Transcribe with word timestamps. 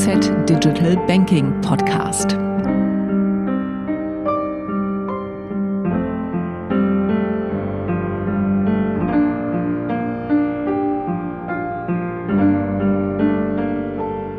IFZ 0.00 0.30
Digital 0.48 0.96
Banking 1.06 1.60
Podcast. 1.60 2.30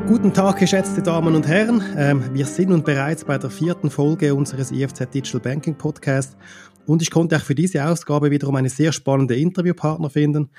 Guten 0.08 0.34
Tag, 0.34 0.58
geschätzte 0.58 1.04
Damen 1.04 1.36
und 1.36 1.48
Herren. 1.48 1.84
Ähm, 1.96 2.24
wir 2.34 2.48
sind 2.48 2.70
nun 2.70 2.84
bereits 2.84 3.24
bei 3.24 3.38
der 3.38 3.52
vierten 3.52 3.92
Folge 3.92 4.34
unseres 4.34 4.72
IFZ 4.72 5.14
Digital 5.14 5.42
Banking 5.42 5.76
Podcast 5.76 6.36
und 6.88 7.04
ich 7.04 7.12
konnte 7.12 7.36
auch 7.36 7.42
für 7.42 7.54
diese 7.54 7.86
Ausgabe 7.86 8.32
wiederum 8.32 8.56
eine 8.56 8.70
sehr 8.70 8.92
spannende 8.92 9.36
Interviewpartner 9.36 10.10
finden. 10.10 10.50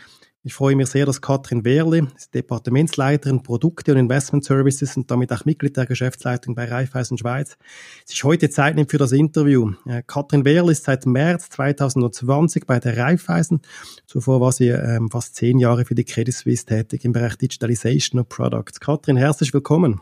Ich 0.44 0.54
freue 0.54 0.74
mich 0.74 0.88
sehr, 0.88 1.06
dass 1.06 1.20
Katrin 1.20 1.64
Wehrli, 1.64 2.04
Departementsleiterin 2.34 3.44
Produkte 3.44 3.92
und 3.92 3.98
Investment 3.98 4.44
Services 4.44 4.96
und 4.96 5.08
damit 5.08 5.32
auch 5.32 5.44
Mitglied 5.44 5.76
der 5.76 5.86
Geschäftsleitung 5.86 6.56
bei 6.56 6.64
Raiffeisen 6.64 7.16
Schweiz, 7.16 7.56
sich 8.04 8.24
heute 8.24 8.50
Zeit 8.50 8.74
nimmt 8.74 8.90
für 8.90 8.98
das 8.98 9.12
Interview. 9.12 9.74
Äh, 9.86 10.02
Katrin 10.04 10.44
Wehrli 10.44 10.72
ist 10.72 10.82
seit 10.82 11.06
März 11.06 11.50
2020 11.50 12.66
bei 12.66 12.80
der 12.80 12.96
Raiffeisen. 12.96 13.60
Zuvor 14.06 14.40
war 14.40 14.50
sie 14.50 14.70
ähm, 14.70 15.10
fast 15.12 15.36
zehn 15.36 15.60
Jahre 15.60 15.84
für 15.84 15.94
die 15.94 16.04
Credit 16.04 16.34
Suisse 16.34 16.66
tätig 16.66 17.04
im 17.04 17.12
Bereich 17.12 17.36
Digitalization 17.36 18.20
of 18.20 18.28
Products. 18.28 18.80
Katrin, 18.80 19.16
herzlich 19.16 19.54
willkommen. 19.54 20.00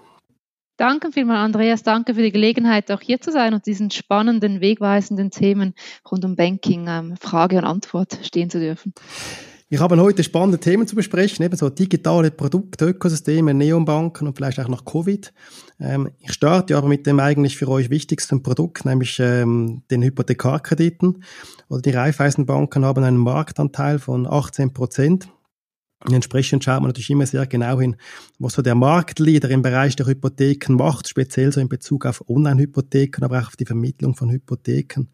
Danke 0.79 1.13
vielmals, 1.13 1.45
Andreas. 1.45 1.83
Danke 1.83 2.15
für 2.15 2.23
die 2.23 2.33
Gelegenheit, 2.33 2.91
auch 2.91 3.03
hier 3.03 3.21
zu 3.21 3.31
sein 3.31 3.53
und 3.53 3.67
diesen 3.67 3.91
spannenden, 3.91 4.63
wegweisenden 4.63 5.31
Themen 5.31 5.75
rund 6.11 6.25
um 6.25 6.35
Banking 6.35 6.87
ähm, 6.89 7.17
Frage 7.21 7.59
und 7.59 7.65
Antwort 7.65 8.19
stehen 8.23 8.49
zu 8.49 8.59
dürfen. 8.59 8.95
Wir 9.73 9.79
haben 9.79 10.01
heute 10.01 10.25
spannende 10.25 10.59
Themen 10.59 10.89
zu 10.89 10.97
besprechen, 10.97 11.45
eben 11.45 11.57
so 11.57 11.71
digitale 11.71 12.33
Produkte, 12.33 12.87
Ökosysteme, 12.87 13.55
Neonbanken 13.55 14.27
und 14.27 14.35
vielleicht 14.35 14.59
auch 14.59 14.67
nach 14.67 14.85
Covid. 14.85 15.33
Ähm, 15.79 16.11
ich 16.19 16.33
starte 16.33 16.77
aber 16.77 16.89
mit 16.89 17.07
dem 17.07 17.21
eigentlich 17.21 17.57
für 17.57 17.69
euch 17.69 17.89
wichtigsten 17.89 18.43
Produkt, 18.43 18.85
nämlich 18.85 19.21
ähm, 19.21 19.83
den 19.89 20.03
Hypothekarkrediten. 20.03 21.23
Oder 21.69 21.83
die 21.83 21.91
Raiffeisenbanken 21.91 22.85
haben 22.85 23.05
einen 23.05 23.17
Marktanteil 23.17 24.01
von 24.01 24.27
18 24.27 24.73
Prozent. 24.73 25.29
Entsprechend 26.11 26.65
schaut 26.65 26.81
man 26.81 26.89
natürlich 26.89 27.11
immer 27.11 27.27
sehr 27.27 27.47
genau 27.47 27.79
hin, 27.79 27.95
was 28.41 28.55
so 28.55 28.63
der 28.63 28.75
Marktleader 28.75 29.51
im 29.51 29.63
Bereich 29.63 29.95
der 29.95 30.07
Hypotheken 30.07 30.75
macht, 30.75 31.07
speziell 31.07 31.53
so 31.53 31.61
in 31.61 31.69
Bezug 31.69 32.07
auf 32.07 32.29
Online-Hypotheken, 32.29 33.23
aber 33.23 33.39
auch 33.39 33.47
auf 33.47 33.57
die 33.57 33.67
Vermittlung 33.67 34.17
von 34.17 34.33
Hypotheken. 34.33 35.07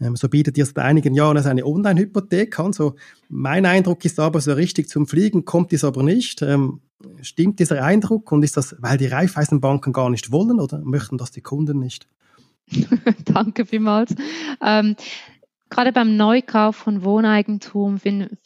Ähm, 0.00 0.16
so 0.16 0.28
bietet 0.28 0.58
ihr 0.58 0.66
seit 0.66 0.78
einigen 0.78 1.14
Jahren 1.14 1.36
eine 1.36 1.64
Online-Hypothek 1.64 2.58
an. 2.58 2.72
So, 2.72 2.94
mein 3.28 3.66
Eindruck 3.66 4.04
ist 4.04 4.18
aber, 4.20 4.40
so 4.40 4.52
richtig 4.52 4.88
zum 4.88 5.06
Fliegen 5.06 5.44
kommt 5.44 5.72
dies 5.72 5.84
aber 5.84 6.02
nicht. 6.02 6.42
Ähm, 6.42 6.80
stimmt 7.20 7.60
dieser 7.60 7.82
Eindruck 7.84 8.32
und 8.32 8.42
ist 8.42 8.56
das, 8.56 8.76
weil 8.80 8.98
die 8.98 9.06
Raiffeisenbanken 9.06 9.92
gar 9.92 10.10
nicht 10.10 10.32
wollen 10.32 10.60
oder 10.60 10.78
möchten 10.78 11.18
das 11.18 11.30
die 11.30 11.42
Kunden 11.42 11.78
nicht? 11.78 12.08
Danke 13.24 13.66
vielmals. 13.66 14.14
Ähm, 14.62 14.96
gerade 15.70 15.92
beim 15.92 16.16
Neukauf 16.16 16.76
von 16.76 17.04
Wohneigentum 17.04 17.98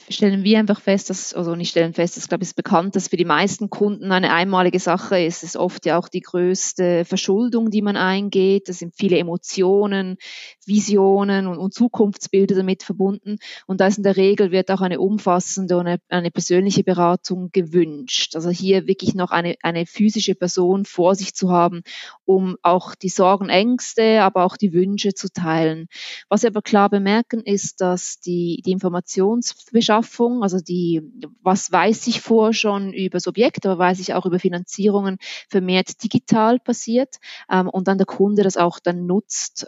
stellen 0.09 0.45
wir 0.45 0.59
einfach 0.59 0.81
fest, 0.81 1.11
dass, 1.11 1.35
also 1.35 1.57
nicht 1.57 1.71
stellen 1.71 1.93
fest, 1.93 2.17
das 2.17 2.29
glaube 2.29 2.45
ich 2.45 2.51
ist 2.51 2.57
bekannt, 2.57 2.97
dass 2.97 3.09
für 3.09 3.17
die 3.17 3.25
meisten 3.25 3.71
Kunden 3.71 4.13
eine 4.13 4.33
einmalige 4.33 4.79
Sache 4.79 5.21
ist. 5.21 5.39
Es 5.39 5.51
ist 5.51 5.57
oft 5.57 5.85
ja 5.85 5.99
auch 5.99 6.09
die 6.09 6.21
größte 6.21 7.05
Verschuldung, 7.05 7.71
die 7.71 7.83
man 7.83 7.97
eingeht. 7.97 8.69
Es 8.69 8.79
sind 8.79 8.95
viele 8.97 9.19
Emotionen, 9.19 10.17
Visionen 10.65 11.47
und, 11.47 11.59
und 11.59 11.75
Zukunftsbilder 11.75 12.55
damit 12.55 12.83
verbunden. 12.83 13.37
Und 13.67 13.81
da 13.81 13.89
ist 13.89 13.99
in 13.99 14.05
der 14.05 14.17
Regel 14.17 14.51
wird 14.53 14.71
auch 14.71 14.81
eine 14.81 15.01
umfassende 15.01 15.77
und 15.77 15.87
eine, 15.87 15.99
eine 16.09 16.31
persönliche 16.31 16.85
Beratung 16.85 17.51
gewünscht. 17.53 18.37
Also 18.37 18.49
hier 18.51 18.87
wirklich 18.87 19.15
noch 19.15 19.33
eine, 19.33 19.57
eine 19.63 19.87
physische 19.87 20.35
Person 20.35 20.85
vor 20.85 21.15
sich 21.15 21.35
zu 21.35 21.51
haben, 21.51 21.83
um 22.25 22.57
auch 22.63 22.95
die 22.95 23.09
Sorgen, 23.09 23.49
Ängste, 23.49 24.23
aber 24.23 24.45
auch 24.45 24.57
die 24.57 24.73
Wünsche 24.73 25.15
zu 25.15 25.31
teilen. 25.33 25.89
Was 26.29 26.43
wir 26.43 26.51
aber 26.51 26.63
klar 26.63 26.89
bemerken, 26.89 27.08
merken, 27.09 27.41
ist, 27.41 27.81
dass 27.81 28.21
die, 28.21 28.63
die 28.67 28.73
Informationsbeschaffung, 28.73 30.43
also 30.43 30.59
die, 30.59 31.03
was 31.43 31.73
weiß 31.73 32.07
ich 32.09 32.21
vor 32.21 32.53
schon 32.53 32.93
über 32.93 33.17
das 33.17 33.27
Objekt, 33.27 33.65
aber 33.65 33.79
weiß 33.79 33.99
ich 34.01 34.13
auch 34.13 34.27
über 34.27 34.39
Finanzierungen, 34.39 35.17
vermehrt 35.49 36.03
digital 36.05 36.59
passiert 36.59 37.17
ähm, 37.51 37.69
und 37.69 37.89
dann 37.89 37.97
der 37.97 38.07
Kunde 38.07 38.43
das 38.43 38.59
auch 38.59 38.79
dann 38.79 39.07
nutzt, 39.07 39.67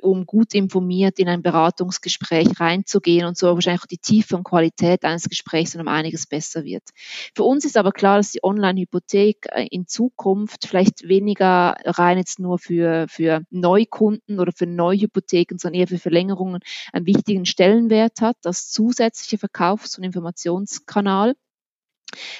um 0.00 0.24
gut 0.24 0.54
informiert 0.54 1.18
in 1.18 1.28
ein 1.28 1.42
Beratungsgespräch 1.42 2.58
reinzugehen 2.58 3.26
und 3.26 3.36
so 3.36 3.54
wahrscheinlich 3.54 3.82
auch 3.82 3.86
die 3.86 3.98
Tiefe 3.98 4.36
und 4.36 4.44
Qualität 4.44 5.04
eines 5.04 5.28
Gesprächs 5.28 5.76
um 5.76 5.88
einiges 5.88 6.26
besser 6.26 6.64
wird. 6.64 6.84
Für 7.34 7.44
uns 7.44 7.66
ist 7.66 7.76
aber 7.76 7.92
klar, 7.92 8.16
dass 8.16 8.32
die 8.32 8.42
Online-Hypothek 8.42 9.48
äh, 9.52 9.66
in 9.70 9.86
Zukunft 9.86 10.66
vielleicht 10.66 11.06
weniger 11.06 11.76
rein 11.84 12.16
jetzt 12.16 12.38
nur 12.38 12.58
für, 12.58 13.06
für 13.08 13.42
Neukunden 13.50 14.40
oder 14.40 14.52
für 14.52 14.66
Neuhypotheken, 14.66 15.58
sondern 15.58 15.80
eher 15.80 15.88
für 15.88 15.98
Verlängerungen 15.98 16.60
einen 16.92 17.06
wichtigen 17.06 17.46
Stellenwert 17.46 18.20
hat, 18.20 18.36
das 18.42 18.70
zusätzliche 18.70 19.38
Verkaufs- 19.38 19.98
und 19.98 20.04
Informationskanal. 20.04 21.34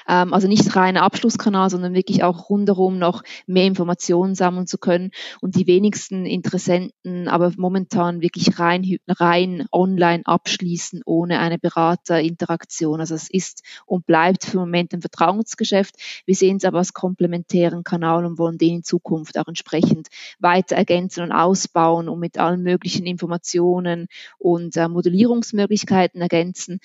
Ähm, 0.07 0.33
also 0.33 0.49
nicht 0.49 0.75
reiner 0.77 1.03
Abschlusskanal, 1.03 1.71
sondern 1.71 1.95
wirklich 1.95 2.23
auch 2.23 2.51
rundherum 2.51 2.99
noch 2.99 3.23
mehr 3.47 3.65
Informationen 3.65 4.35
sammeln 4.35 4.67
zu 4.67 4.79
können 4.79 5.11
und 5.41 5.57
die 5.57 5.67
wenigsten 5.67 6.27
Interessenten 6.27 7.29
aber 7.29 7.53
momentan 7.57 8.21
wirklich 8.21 8.59
rein, 8.59 8.99
rein 9.09 9.67
online 9.73 10.23
abschließen 10.25 11.03
ohne 11.05 11.39
eine 11.39 11.59
Beraterinteraktion. 11.59 13.01
Also 13.01 13.15
es 13.15 13.31
ist 13.31 13.63
und 13.87 14.07
bleibt 14.07 14.45
für 14.45 14.53
den 14.53 14.61
Moment 14.61 14.93
ein 14.93 15.01
Vertrauensgeschäft. 15.01 15.97
Wir 16.25 16.35
sehen 16.35 16.57
es 16.57 16.65
aber 16.65 16.79
als 16.79 16.93
komplementären 16.93 17.85
Kanal 17.85 18.25
und 18.25 18.39
wollen 18.39 18.59
den 18.59 18.77
in 18.77 18.85
Zukunft 18.85 19.39
auch 19.39 19.49
entsprechend 19.49 20.09
weiter 20.39 20.77
ergänzen 20.77 21.23
und 21.23 21.33
ausbauen 21.33 22.09
und 22.09 22.21
mit 22.21 22.39
allen 22.39 22.63
möglichen 22.63 23.07
Informationen 23.07 24.07
und 24.39 24.77
äh, 24.77 24.89
Modellierungsmöglichkeiten 24.89 26.21
ergänzen 26.21 26.81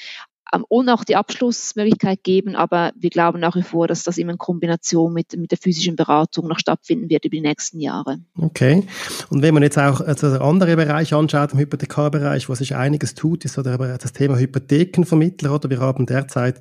und 0.69 0.89
auch 0.89 1.03
die 1.03 1.15
Abschlussmöglichkeit 1.15 2.23
geben. 2.23 2.55
Aber 2.55 2.91
wir 2.95 3.09
glauben 3.09 3.39
nach 3.39 3.55
wie 3.55 3.63
vor, 3.63 3.87
dass 3.87 4.03
das 4.03 4.17
immer 4.17 4.33
in 4.33 4.37
Kombination 4.37 5.13
mit, 5.13 5.35
mit 5.37 5.51
der 5.51 5.57
physischen 5.57 5.95
Beratung 5.95 6.47
noch 6.47 6.59
stattfinden 6.59 7.09
wird 7.09 7.25
über 7.25 7.35
die 7.35 7.41
nächsten 7.41 7.79
Jahre. 7.79 8.19
Okay. 8.37 8.85
Und 9.29 9.41
wenn 9.41 9.53
man 9.53 9.63
jetzt 9.63 9.79
auch 9.79 10.01
also 10.01 10.29
der 10.29 10.41
andere 10.41 10.75
Bereich 10.75 11.13
anschaut, 11.13 11.53
im 11.53 11.59
Hypothekarbereich, 11.59 12.49
wo 12.49 12.55
sich 12.55 12.75
einiges 12.75 13.15
tut, 13.15 13.45
ist 13.45 13.53
so 13.53 13.63
das 13.63 14.13
Thema 14.13 14.37
Hypothekenvermittler. 14.37 15.55
Oder 15.55 15.69
wir 15.69 15.79
haben 15.79 16.05
derzeit 16.05 16.59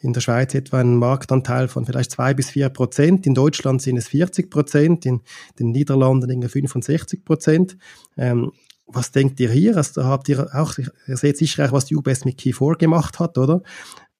in 0.00 0.12
der 0.12 0.20
Schweiz 0.20 0.54
etwa 0.54 0.80
einen 0.80 0.96
Marktanteil 0.96 1.68
von 1.68 1.84
vielleicht 1.84 2.12
zwei 2.12 2.34
bis 2.34 2.50
vier 2.50 2.68
Prozent. 2.68 3.26
In 3.26 3.34
Deutschland 3.34 3.82
sind 3.82 3.96
es 3.96 4.08
40 4.08 4.50
Prozent, 4.50 5.06
in 5.06 5.20
den 5.58 5.70
Niederlanden 5.70 6.30
irgendwie 6.30 6.48
65 6.48 7.24
Prozent. 7.24 7.76
Ähm, 8.16 8.52
was 8.92 9.10
denkt 9.10 9.40
ihr 9.40 9.50
hier? 9.50 9.76
Also 9.76 10.04
habt 10.04 10.28
ihr 10.28 10.48
auch, 10.54 10.76
ihr 10.78 11.16
seht 11.16 11.38
sicher 11.38 11.66
auch, 11.66 11.72
was 11.72 11.86
die 11.86 11.96
UBS 11.96 12.24
mit 12.24 12.38
Key 12.38 12.52
4 12.52 12.76
gemacht 12.76 13.18
hat, 13.18 13.38
oder? 13.38 13.62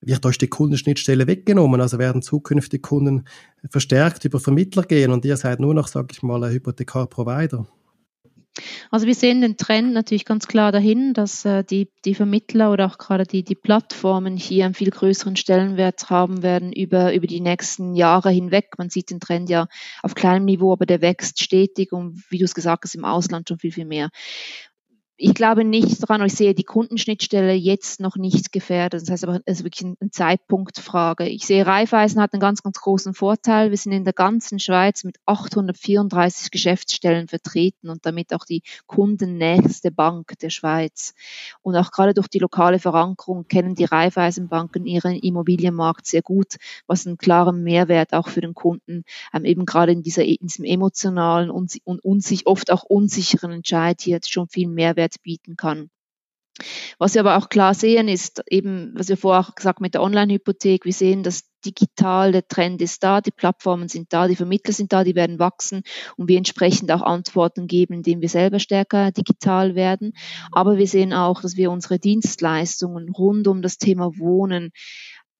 Wird 0.01 0.25
euch 0.25 0.37
die 0.37 0.47
Kundenschnittstelle 0.47 1.27
weggenommen? 1.27 1.79
Also 1.79 1.97
werden 1.97 2.21
zukünftige 2.21 2.81
Kunden 2.81 3.25
verstärkt 3.69 4.25
über 4.25 4.39
Vermittler 4.39 4.83
gehen 4.83 5.11
und 5.11 5.23
ihr 5.23 5.37
seid 5.37 5.59
nur 5.59 5.73
noch, 5.73 5.87
sage 5.87 6.09
ich 6.11 6.23
mal, 6.23 6.43
ein 6.43 6.51
Hypothekar-Provider? 6.51 7.65
Also 8.91 9.07
wir 9.07 9.15
sehen 9.15 9.41
den 9.41 9.57
Trend 9.57 9.93
natürlich 9.93 10.25
ganz 10.25 10.47
klar 10.47 10.71
dahin, 10.71 11.13
dass 11.13 11.43
äh, 11.43 11.63
die, 11.63 11.89
die 12.05 12.13
Vermittler 12.13 12.71
oder 12.71 12.85
auch 12.85 12.97
gerade 12.97 13.25
die, 13.25 13.43
die 13.43 13.55
Plattformen 13.55 14.37
hier 14.37 14.65
einen 14.65 14.75
viel 14.75 14.91
größeren 14.91 15.35
Stellenwert 15.35 16.09
haben 16.09 16.43
werden 16.43 16.71
über, 16.71 17.13
über 17.13 17.25
die 17.25 17.41
nächsten 17.41 17.95
Jahre 17.95 18.29
hinweg. 18.29 18.73
Man 18.77 18.89
sieht 18.89 19.09
den 19.09 19.19
Trend 19.19 19.49
ja 19.49 19.67
auf 20.03 20.13
kleinem 20.13 20.45
Niveau, 20.45 20.71
aber 20.71 20.85
der 20.85 21.01
wächst 21.01 21.41
stetig 21.41 21.91
und 21.91 22.23
wie 22.29 22.37
du 22.37 22.45
es 22.45 22.53
gesagt 22.53 22.83
hast, 22.83 22.95
im 22.95 23.05
Ausland 23.05 23.49
schon 23.49 23.59
viel, 23.59 23.71
viel 23.71 23.85
mehr 23.85 24.09
ich 25.15 25.35
glaube 25.35 25.63
nicht 25.63 26.01
daran, 26.01 26.25
ich 26.25 26.33
sehe 26.33 26.55
die 26.55 26.63
Kundenschnittstelle 26.63 27.53
jetzt 27.53 27.99
noch 27.99 28.15
nicht 28.15 28.51
gefährdet. 28.51 29.03
Das 29.03 29.09
heißt 29.09 29.23
aber, 29.23 29.41
es 29.45 29.59
ist 29.59 29.63
wirklich 29.63 29.85
eine 29.99 30.09
Zeitpunktfrage. 30.09 31.27
Ich 31.27 31.45
sehe, 31.45 31.65
Raiffeisen 31.65 32.19
hat 32.19 32.33
einen 32.33 32.39
ganz, 32.39 32.63
ganz 32.63 32.79
großen 32.79 33.13
Vorteil. 33.13 33.69
Wir 33.69 33.77
sind 33.77 33.91
in 33.91 34.05
der 34.05 34.13
ganzen 34.13 34.57
Schweiz 34.59 35.03
mit 35.03 35.17
834 35.25 36.49
Geschäftsstellen 36.49 37.27
vertreten 37.27 37.89
und 37.89 38.05
damit 38.05 38.33
auch 38.33 38.43
die 38.45 38.63
kundennächste 38.87 39.91
Bank 39.91 40.33
der 40.41 40.49
Schweiz. 40.49 41.13
Und 41.61 41.75
auch 41.75 41.91
gerade 41.91 42.15
durch 42.15 42.27
die 42.27 42.39
lokale 42.39 42.79
Verankerung 42.79 43.47
kennen 43.47 43.75
die 43.75 43.85
Raiffeisenbanken 43.85 44.85
ihren 44.85 45.15
Immobilienmarkt 45.15 46.07
sehr 46.07 46.23
gut, 46.23 46.55
was 46.87 47.05
einen 47.05 47.17
klaren 47.17 47.63
Mehrwert 47.63 48.13
auch 48.13 48.29
für 48.29 48.41
den 48.41 48.55
Kunden 48.55 49.03
ähm, 49.31 49.45
eben 49.45 49.65
gerade 49.65 49.91
in, 49.91 50.01
dieser, 50.01 50.25
in 50.25 50.37
diesem 50.41 50.65
emotionalen 50.65 51.51
und, 51.51 51.77
und, 51.83 52.03
und 52.03 52.23
sich 52.23 52.47
oft 52.47 52.71
auch 52.71 52.83
unsicheren 52.83 53.51
Entscheid 53.51 54.01
hier 54.01 54.19
schon 54.25 54.47
viel 54.47 54.67
Mehrwert 54.67 55.12
Mehrwert 55.13 55.23
bieten 55.23 55.55
kann. 55.55 55.89
Was 56.99 57.15
wir 57.15 57.21
aber 57.21 57.37
auch 57.37 57.49
klar 57.49 57.73
sehen, 57.73 58.07
ist 58.07 58.43
eben, 58.47 58.93
was 58.95 59.09
wir 59.09 59.17
vorher 59.17 59.41
auch 59.41 59.55
gesagt 59.55 59.81
mit 59.81 59.95
der 59.95 60.03
Online-Hypothek, 60.03 60.85
wir 60.85 60.93
sehen, 60.93 61.23
dass 61.23 61.49
digital 61.65 62.31
der 62.31 62.47
Trend 62.47 62.79
ist 62.81 63.03
da, 63.03 63.21
die 63.21 63.31
Plattformen 63.31 63.87
sind 63.87 64.13
da, 64.13 64.27
die 64.27 64.35
Vermittler 64.35 64.73
sind 64.73 64.93
da, 64.93 65.03
die 65.03 65.15
werden 65.15 65.39
wachsen 65.39 65.81
und 66.15 66.27
wir 66.27 66.37
entsprechend 66.37 66.91
auch 66.91 67.01
Antworten 67.01 67.65
geben, 67.65 67.95
indem 67.95 68.21
wir 68.21 68.29
selber 68.29 68.59
stärker 68.59 69.11
digital 69.11 69.73
werden. 69.73 70.13
Aber 70.51 70.77
wir 70.77 70.87
sehen 70.87 71.13
auch, 71.13 71.41
dass 71.41 71.57
wir 71.57 71.71
unsere 71.71 71.97
Dienstleistungen 71.97 73.09
rund 73.09 73.47
um 73.47 73.63
das 73.63 73.79
Thema 73.79 74.11
Wohnen 74.19 74.71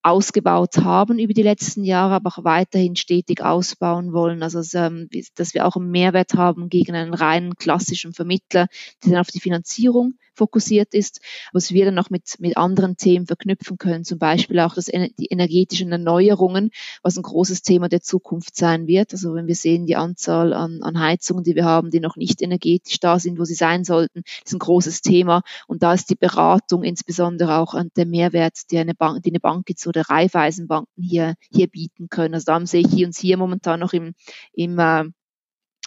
ausgebaut 0.04 0.78
haben 0.78 1.18
über 1.18 1.34
die 1.34 1.44
letzten 1.44 1.84
Jahre, 1.84 2.16
aber 2.16 2.30
auch 2.30 2.44
weiterhin 2.44 2.96
stetig 2.96 3.42
ausbauen 3.42 4.14
wollen. 4.14 4.44
Also, 4.44 4.62
ähm, 4.78 5.10
dass 5.36 5.54
wir 5.54 5.66
auch 5.66 5.76
einen 5.76 5.90
Mehrwert 5.92 6.34
haben 6.34 6.70
gegen 6.70 6.96
einen 6.96 7.14
reinen 7.14 7.56
klassischen 7.56 8.14
Vermittler, 8.14 8.68
der 9.04 9.12
dann 9.12 9.22
auf 9.22 9.28
die 9.28 9.40
Finanzierung 9.40 10.14
fokussiert 10.34 10.94
ist, 10.94 11.20
was 11.52 11.72
wir 11.72 11.86
dann 11.86 11.96
noch 11.96 12.10
mit, 12.10 12.36
mit 12.40 12.58
anderen 12.58 12.98
Themen 12.98 13.28
verknüpfen 13.28 13.78
können, 13.78 14.04
zum 14.04 14.20
Beispiel 14.20 14.60
auch 14.60 14.76
das, 14.76 14.86
die 14.86 15.28
energetischen 15.30 15.92
Erneuerungen, 15.92 16.72
was 17.02 17.18
ein 17.18 17.24
großes 17.24 17.62
Thema 17.62 17.90
der 17.90 18.02
Zukunft 18.02 18.56
sein 18.56 18.88
wird. 18.88 19.14
Also 19.14 19.34
wenn 19.34 19.48
wir 19.48 19.56
sehen, 19.56 19.86
die 19.86 19.96
Anzahl 19.96 20.54
an, 20.54 20.82
an 20.82 21.00
Heizungen, 21.00 21.44
die 21.44 21.56
wir 21.56 21.66
haben, 21.66 21.90
die 21.90 22.00
noch 22.00 22.16
nicht 22.16 22.42
energetisch 22.42 23.00
da 23.00 23.20
sind, 23.20 23.40
wo 23.40 23.46
sie 23.46 23.54
sein 23.54 23.84
sollten, 23.84 24.24
ist 24.44 24.54
ein 24.54 24.60
großes 24.60 25.02
Thema. 25.02 25.42
Und 25.68 25.84
da 25.84 25.94
ist 25.94 26.10
die 26.10 26.16
Beratung 26.16 26.84
insbesondere 26.84 27.58
auch 27.58 27.76
der 27.96 28.06
Mehrwert, 28.06 28.72
die 28.72 28.78
eine 28.78 28.96
Bank, 28.96 29.24
die 29.24 29.32
eine 29.32 29.40
Bank 29.40 29.70
jetzt 29.70 29.86
oder 29.88 30.02
Raiffeisenbanken 30.02 31.04
hier, 31.04 31.36
hier 31.52 31.68
bieten 31.68 32.10
können. 32.10 32.34
Also 32.34 32.46
da 32.46 32.66
sehe 32.66 32.82
ich 32.82 33.06
uns 33.06 33.20
hier 33.20 33.38
momentan 33.38 33.80
noch 33.80 33.94
im, 33.94 34.14
im 34.54 34.80
äh, 34.80 35.06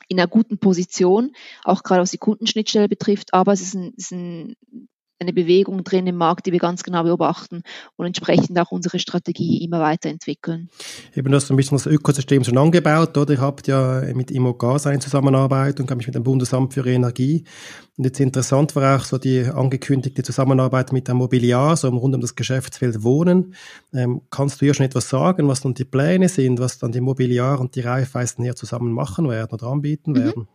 in 0.09 0.19
einer 0.19 0.29
guten 0.29 0.59
Position, 0.59 1.33
auch 1.65 1.83
gerade 1.83 2.03
was 2.03 2.11
die 2.11 2.19
Kundenschnittstelle 2.19 2.89
betrifft, 2.89 3.35
aber 3.35 3.53
es 3.53 3.61
ist, 3.61 3.75
ein, 3.75 3.93
ist 3.97 4.13
ein, 4.13 4.57
eine 5.19 5.33
Bewegung 5.33 5.83
drin 5.85 6.07
im 6.07 6.17
Markt, 6.17 6.47
die 6.47 6.53
wir 6.53 6.59
ganz 6.59 6.83
genau 6.83 7.03
beobachten 7.03 7.63
und 7.97 8.07
entsprechend 8.07 8.59
auch 8.59 8.71
unsere 8.71 8.99
Strategie 8.99 9.65
immer 9.65 9.81
weiterentwickeln. 9.81 10.69
Eben, 11.15 11.31
du 11.31 11.37
hast 11.37 11.51
ein 11.51 11.57
bisschen 11.57 11.79
das 11.79 11.87
Ökosystem 11.87 12.45
schon 12.45 12.59
angebaut, 12.59 13.17
oder? 13.17 13.35
Ihr 13.35 13.41
habt 13.41 13.67
ja 13.67 14.03
mit 14.15 14.31
Immogas 14.31 14.87
eine 14.87 14.99
Zusammenarbeit 14.99 15.81
und 15.81 15.95
mich 15.97 16.07
mit 16.07 16.15
dem 16.15 16.23
Bundesamt 16.23 16.75
für 16.75 16.87
Energie. 16.87 17.45
Und 17.97 18.05
jetzt 18.05 18.21
interessant 18.21 18.77
war 18.77 18.97
auch 18.97 19.05
so 19.05 19.17
die 19.17 19.45
angekündigte 19.45 20.23
Zusammenarbeit 20.23 20.93
mit 20.93 21.09
der 21.09 21.15
Mobiliar, 21.15 21.77
so 21.77 21.89
rund 21.89 22.15
um 22.15 22.21
das 22.21 22.35
Geschäftsfeld 22.35 23.03
Wohnen. 23.03 23.55
Ähm, 23.95 24.21
kannst 24.31 24.61
du 24.61 24.67
hier 24.67 24.75
schon 24.75 24.87
etwas 24.87 25.09
sagen, 25.09 25.49
was 25.49 25.63
dann 25.63 25.75
die 25.75 25.85
Pläne 25.85 26.29
sind, 26.29 26.61
was 26.61 26.79
dann 26.79 26.93
die 26.93 27.01
Mobiliar 27.01 27.59
und 27.59 27.75
die 27.75 27.81
Raiffeisen 27.81 28.45
hier 28.45 28.55
zusammen 28.55 28.93
machen 28.93 29.29
werden 29.29 29.53
oder 29.53 29.69
anbieten 29.69 30.13
mhm. 30.13 30.47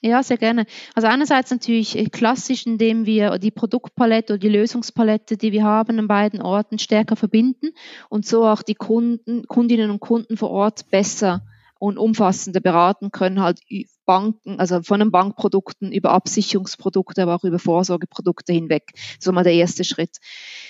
Ja, 0.00 0.22
sehr 0.22 0.36
gerne. 0.36 0.64
Also 0.94 1.08
einerseits 1.08 1.50
natürlich 1.50 1.98
äh, 1.98 2.04
klassisch, 2.06 2.66
indem 2.66 3.04
wir 3.04 3.38
die 3.38 3.50
Produktpalette 3.50 4.34
oder 4.34 4.40
die 4.40 4.48
Lösungspalette, 4.48 5.36
die 5.36 5.50
wir 5.50 5.64
haben 5.64 5.98
an 5.98 6.06
beiden 6.06 6.40
Orten 6.40 6.78
stärker 6.78 7.16
verbinden 7.16 7.70
und 8.08 8.24
so 8.24 8.46
auch 8.46 8.62
die 8.62 8.76
Kunden, 8.76 9.46
Kundinnen 9.48 9.90
und 9.90 9.98
Kunden 9.98 10.36
vor 10.36 10.50
Ort 10.50 10.88
besser 10.90 11.42
und 11.80 11.98
umfassender 11.98 12.60
beraten 12.60 13.10
können, 13.10 13.40
halt 13.40 13.60
Banken, 14.04 14.58
also 14.58 14.82
von 14.82 15.00
den 15.00 15.10
Bankprodukten 15.10 15.92
über 15.92 16.10
Absicherungsprodukte, 16.10 17.22
aber 17.22 17.34
auch 17.34 17.44
über 17.44 17.58
Vorsorgeprodukte 17.58 18.52
hinweg. 18.52 18.92
So 19.20 19.32
mal 19.32 19.44
der 19.44 19.54
erste 19.54 19.84
Schritt. 19.84 20.16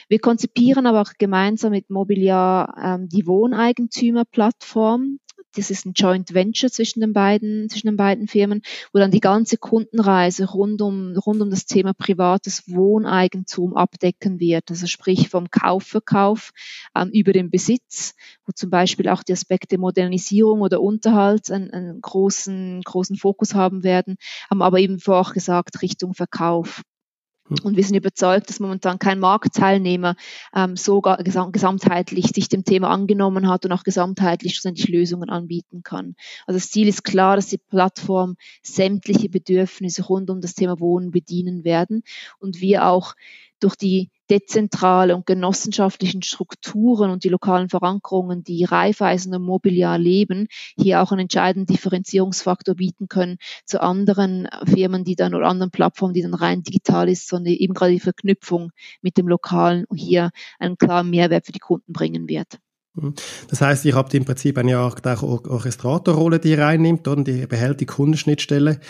Wir 0.09 0.19
konzipieren 0.19 0.87
aber 0.87 1.03
auch 1.03 1.13
gemeinsam 1.19 1.73
mit 1.73 1.91
Mobiliar 1.91 2.75
ähm, 2.83 3.09
die 3.09 3.27
Wohneigentümerplattform, 3.27 5.19
das 5.55 5.71
ist 5.71 5.87
ein 5.87 5.93
Joint 5.95 6.35
Venture 6.35 6.71
zwischen 6.71 7.00
den 7.00 7.12
beiden, 7.12 7.69
zwischen 7.69 7.89
den 7.89 7.97
beiden 7.97 8.29
Firmen, 8.29 8.62
wo 8.93 8.99
dann 8.99 9.11
die 9.11 9.21
ganze 9.21 9.56
Kundenreise 9.56 10.50
rund 10.50 10.83
um, 10.83 11.17
rund 11.17 11.41
um 11.41 11.50
das 11.50 11.67
Thema 11.67 11.95
privates 11.95 12.65
Wohneigentum 12.69 13.77
abdecken 13.77 14.41
wird. 14.41 14.71
Also 14.71 14.87
sprich 14.87 15.29
vom 15.29 15.50
Kaufverkauf 15.50 16.53
ähm, 16.95 17.11
über 17.12 17.33
den 17.33 17.50
Besitz, 17.50 18.15
wo 18.47 18.53
zum 18.53 18.71
Beispiel 18.71 19.09
auch 19.09 19.23
die 19.23 19.33
Aspekte 19.33 19.79
Modernisierung 19.79 20.61
oder 20.61 20.81
Unterhalt 20.81 21.50
einen, 21.50 21.71
einen 21.71 22.00
großen, 22.00 22.83
großen 22.83 23.17
Fokus 23.17 23.55
haben 23.55 23.83
werden, 23.83 24.17
haben 24.50 24.62
aber 24.62 24.79
eben 24.79 24.99
vorher 24.99 25.21
auch 25.21 25.33
gesagt 25.33 25.83
Richtung 25.83 26.15
Verkauf. 26.15 26.83
Und 27.62 27.77
wir 27.77 27.85
sind 27.85 27.97
überzeugt, 27.97 28.49
dass 28.49 28.61
momentan 28.61 28.99
kein 28.99 29.19
Marktteilnehmer 29.19 30.17
ähm, 30.55 30.77
so 30.77 31.00
gesam 31.00 31.53
gesamtheitlich 31.53 32.29
sich 32.29 32.49
dem 32.49 32.65
Thema 32.65 32.91
angenommen 32.91 33.49
hat 33.49 33.65
und 33.65 33.73
auch 33.73 33.85
gesamtheitlich 33.85 34.55
schlussendlich 34.55 34.89
Lösungen 34.89 35.31
anbieten 35.31 35.83
kann. 35.83 36.15
Also 36.47 36.59
das 36.59 36.71
Ziel 36.71 36.89
ist 36.89 37.05
klar, 37.05 37.37
dass 37.37 37.47
die 37.47 37.59
Plattform 37.59 38.37
sämtliche 38.62 39.29
Bedürfnisse 39.29 40.05
rund 40.05 40.31
um 40.31 40.41
das 40.41 40.55
Thema 40.55 40.79
Wohnen 40.81 41.11
bedienen 41.11 41.65
werden 41.65 42.03
und 42.39 42.61
wir 42.61 42.87
auch 42.87 43.15
durch 43.61 43.77
die 43.77 44.11
dezentrale 44.31 45.17
und 45.17 45.27
genossenschaftlichen 45.27 46.23
Strukturen 46.23 47.11
und 47.11 47.25
die 47.25 47.29
lokalen 47.29 47.69
Verankerungen, 47.69 48.45
die 48.45 48.65
Raiffeisen 48.65 49.35
und 49.35 49.43
Mobiliar 49.43 49.99
leben, 49.99 50.49
hier 50.77 51.03
auch 51.03 51.13
einen 51.13 51.23
entscheidenden 51.23 51.67
Differenzierungsfaktor 51.73 52.75
bieten 52.75 53.09
können 53.09 53.39
zu 53.65 53.81
anderen 53.81 54.49
Firmen, 54.65 55.05
die 55.05 55.17
dann 55.17 55.35
oder 55.35 55.49
anderen 55.49 55.71
Plattformen, 55.71 56.15
die 56.15 56.23
dann 56.23 56.35
rein 56.35 56.63
digital 56.63 57.09
ist, 57.09 57.29
sondern 57.29 57.55
eben 57.55 57.75
gerade 57.75 57.93
die 57.93 58.01
Verknüpfung 58.01 58.71
mit 59.03 59.17
dem 59.17 59.29
Lokalen 59.29 59.85
hier 59.95 60.31
einen 60.59 60.77
klaren 60.77 61.11
Mehrwert 61.11 61.47
für 61.47 61.53
die 61.53 61.59
Kunden 61.59 61.93
bringen 61.93 62.29
wird. 62.29 62.59
Mhm. 63.00 63.15
Das 63.49 63.61
heißt, 63.61 63.85
ihr 63.85 63.95
habt 63.95 64.12
im 64.15 64.25
Prinzip 64.25 64.59
eine 64.59 64.77
Art 64.79 65.06
Orchestratorrolle, 65.23 66.39
die 66.39 66.50
ihr 66.50 66.59
reinnimmt, 66.59 67.06
oder? 67.06 67.23
Die 67.23 67.47
behält 67.47 67.81
die 67.81 67.87
Kundenschnittstelle. 67.87 68.81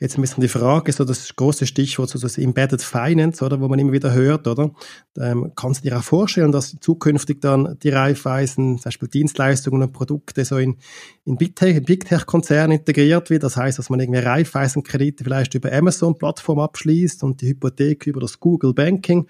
Jetzt 0.00 0.16
ein 0.16 0.20
bisschen 0.20 0.42
die 0.42 0.48
Frage, 0.48 0.92
so 0.92 1.04
das 1.04 1.34
große 1.34 1.66
Stichwort, 1.66 2.08
so 2.08 2.20
das 2.20 2.38
Embedded 2.38 2.80
Finance, 2.80 3.44
oder, 3.44 3.60
wo 3.60 3.66
man 3.66 3.80
immer 3.80 3.90
wieder 3.90 4.12
hört, 4.12 4.46
oder? 4.46 4.70
Ähm, 5.18 5.50
kannst 5.56 5.84
du 5.84 5.88
dir 5.88 5.98
auch 5.98 6.04
vorstellen, 6.04 6.52
dass 6.52 6.76
zukünftig 6.80 7.40
dann 7.40 7.76
die 7.82 7.88
Reifeisen, 7.88 8.78
zum 8.78 8.84
Beispiel 8.84 9.08
Dienstleistungen 9.08 9.82
und 9.82 9.92
Produkte 9.92 10.44
so 10.44 10.56
in, 10.56 10.76
in 11.24 11.36
Big 11.36 11.56
Tech, 11.56 11.82
Big 11.84 12.04
Tech 12.04 12.26
Konzerne 12.26 12.76
integriert 12.76 13.28
wird? 13.28 13.42
Das 13.42 13.56
heißt, 13.56 13.76
dass 13.80 13.90
man 13.90 13.98
irgendwie 13.98 14.20
Reifeisenkredite 14.20 15.24
vielleicht 15.24 15.54
über 15.54 15.72
Amazon-Plattform 15.72 16.60
abschließt 16.60 17.24
und 17.24 17.40
die 17.40 17.48
Hypothek 17.48 18.06
über 18.06 18.20
das 18.20 18.38
Google 18.38 18.74
Banking 18.74 19.26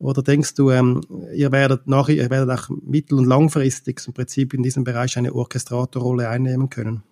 oder 0.00 0.22
denkst 0.22 0.54
du, 0.54 0.70
ähm, 0.70 1.02
ihr 1.34 1.52
werdet 1.52 1.86
nachher, 1.86 2.14
ihr 2.14 2.30
werdet 2.30 2.50
auch 2.50 2.70
mittel- 2.82 3.18
und 3.18 3.26
langfristig 3.26 4.00
im 4.06 4.14
Prinzip 4.14 4.54
in 4.54 4.62
diesem 4.62 4.82
Bereich 4.82 5.16
eine 5.18 5.34
Orchestratorrolle 5.34 6.28
einnehmen 6.28 6.70
können? 6.70 7.02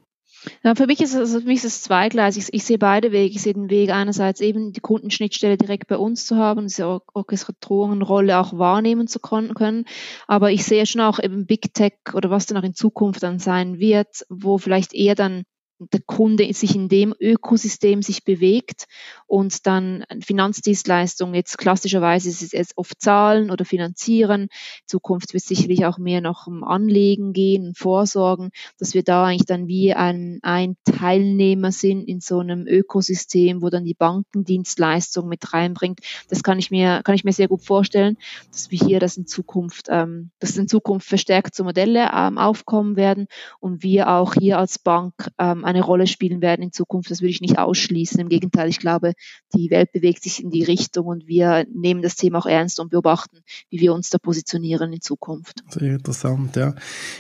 Ja, 0.63 0.75
für 0.75 0.87
mich 0.87 1.01
ist 1.01 1.15
es, 1.15 1.19
also 1.19 1.41
für 1.41 1.47
mich 1.47 1.59
ist 1.59 1.65
es 1.65 1.83
zweigleisig. 1.83 2.45
Ich, 2.45 2.55
ich 2.55 2.65
sehe 2.65 2.79
beide 2.79 3.13
Wege. 3.13 3.35
Ich 3.35 3.43
sehe 3.43 3.55
den 3.55 3.71
Weg 3.71 3.91
einerseits 3.91 4.41
eben 4.41 4.73
die 4.73 4.81
Kundenschnittstelle 4.81 5.59
direkt 5.59 5.89
bei 5.89 5.97
uns 5.97 6.25
zu 6.25 6.37
haben, 6.37 6.63
diese 6.63 7.01
Orchestratorenrolle 7.13 8.39
auch 8.39 8.57
wahrnehmen 8.57 9.07
zu 9.07 9.19
können. 9.19 9.85
Aber 10.27 10.51
ich 10.51 10.65
sehe 10.65 10.87
schon 10.87 11.01
auch 11.01 11.19
eben 11.19 11.47
Big 11.47 11.75
Tech 11.75 11.95
oder 12.15 12.31
was 12.31 12.47
dann 12.47 12.57
auch 12.57 12.63
in 12.63 12.75
Zukunft 12.75 13.23
dann 13.23 13.39
sein 13.39 13.79
wird, 13.79 14.25
wo 14.29 14.59
vielleicht 14.59 14.95
eher 14.95 15.15
dann 15.15 15.43
der 15.79 16.01
Kunde 16.01 16.53
sich 16.53 16.75
in 16.75 16.89
dem 16.89 17.15
Ökosystem 17.19 18.03
sich 18.03 18.25
bewegt 18.25 18.87
und 19.27 19.67
dann 19.67 20.05
Finanzdienstleistungen 20.21 21.35
jetzt 21.35 21.57
klassischerweise 21.57 22.29
ist 22.29 22.53
es 22.53 22.77
oft 22.77 23.01
Zahlen 23.01 23.51
oder 23.51 23.65
Finanzieren. 23.65 24.43
In 24.43 24.49
Zukunft 24.87 25.33
wird 25.33 25.43
es 25.43 25.49
sicherlich 25.49 25.87
auch 25.87 25.99
mehr 25.99 26.21
noch 26.21 26.47
um 26.47 26.65
Anlegen 26.65 27.33
gehen, 27.33 27.75
Vorsorgen, 27.77 28.51
dass 28.79 28.95
wir 28.95 29.05
da 29.05 29.27
eigentlich 29.27 29.47
dann 29.47 29.69
wie 29.69 29.95
ein, 29.95 30.41
ein 30.43 30.77
Teilnehmer 30.85 31.71
sind 31.71 32.03
in 32.09 32.21
so 32.21 32.41
einem 32.41 32.67
Ökosystem, 32.67 33.63
wo 33.63 33.71
dann 33.71 33.85
die 33.85 33.95
Bankendienstleistung 33.95 35.29
mit 35.29 35.53
reinbringt. 35.53 36.01
Das 36.29 36.43
kann 36.43 36.59
ich 36.59 36.71
mir, 36.71 37.03
kann 37.05 37.15
ich 37.15 37.25
mir 37.25 37.33
sehr 37.33 37.49
gut 37.49 37.63
vorstellen, 37.63 38.17
dass 38.51 38.71
wir 38.71 38.79
hier 38.79 38.99
das 38.99 39.17
in 39.17 39.27
Zukunft, 39.27 39.87
ähm, 39.91 40.31
dass 40.41 40.57
in 40.57 40.67
Zukunft 40.67 41.09
verstärkt 41.09 41.55
so 41.55 41.63
Modelle 41.63 42.11
ähm, 42.13 42.39
aufkommen 42.39 42.97
werden 42.97 43.29
und 43.61 43.83
wir 43.83 44.09
auch 44.09 44.35
hier 44.35 44.59
als 44.59 44.79
Bank 44.79 45.31
ähm, 45.39 45.65
eine 45.69 45.83
Rolle 45.83 46.07
spielen 46.07 46.41
werden 46.41 46.63
in 46.63 46.73
Zukunft. 46.73 47.11
Das 47.11 47.21
würde 47.21 47.31
ich 47.31 47.43
nicht 47.43 47.59
ausschließen. 47.59 48.19
Im 48.19 48.31
Gegenteil, 48.31 48.71
ich 48.71 48.79
glaube, 48.79 49.13
die 49.55 49.71
Welt 49.71 49.93
bewegt 49.93 50.23
sich 50.23 50.43
in 50.43 50.51
die 50.51 50.65
Richtung 50.65 51.07
und 51.07 51.27
wir 51.27 51.67
nehmen 51.71 52.01
das 52.01 52.17
Thema 52.17 52.39
auch 52.39 52.47
ernst 52.47 52.81
und 52.81 52.91
beobachten, 52.91 53.41
wie 53.69 53.79
wir 53.79 53.93
uns 53.93 54.09
da 54.09 54.17
positionieren 54.17 54.93
in 54.95 55.03
Zukunft. 55.03 55.63
Sehr 55.69 55.95
interessant, 55.95 56.57
ja. 56.57 56.75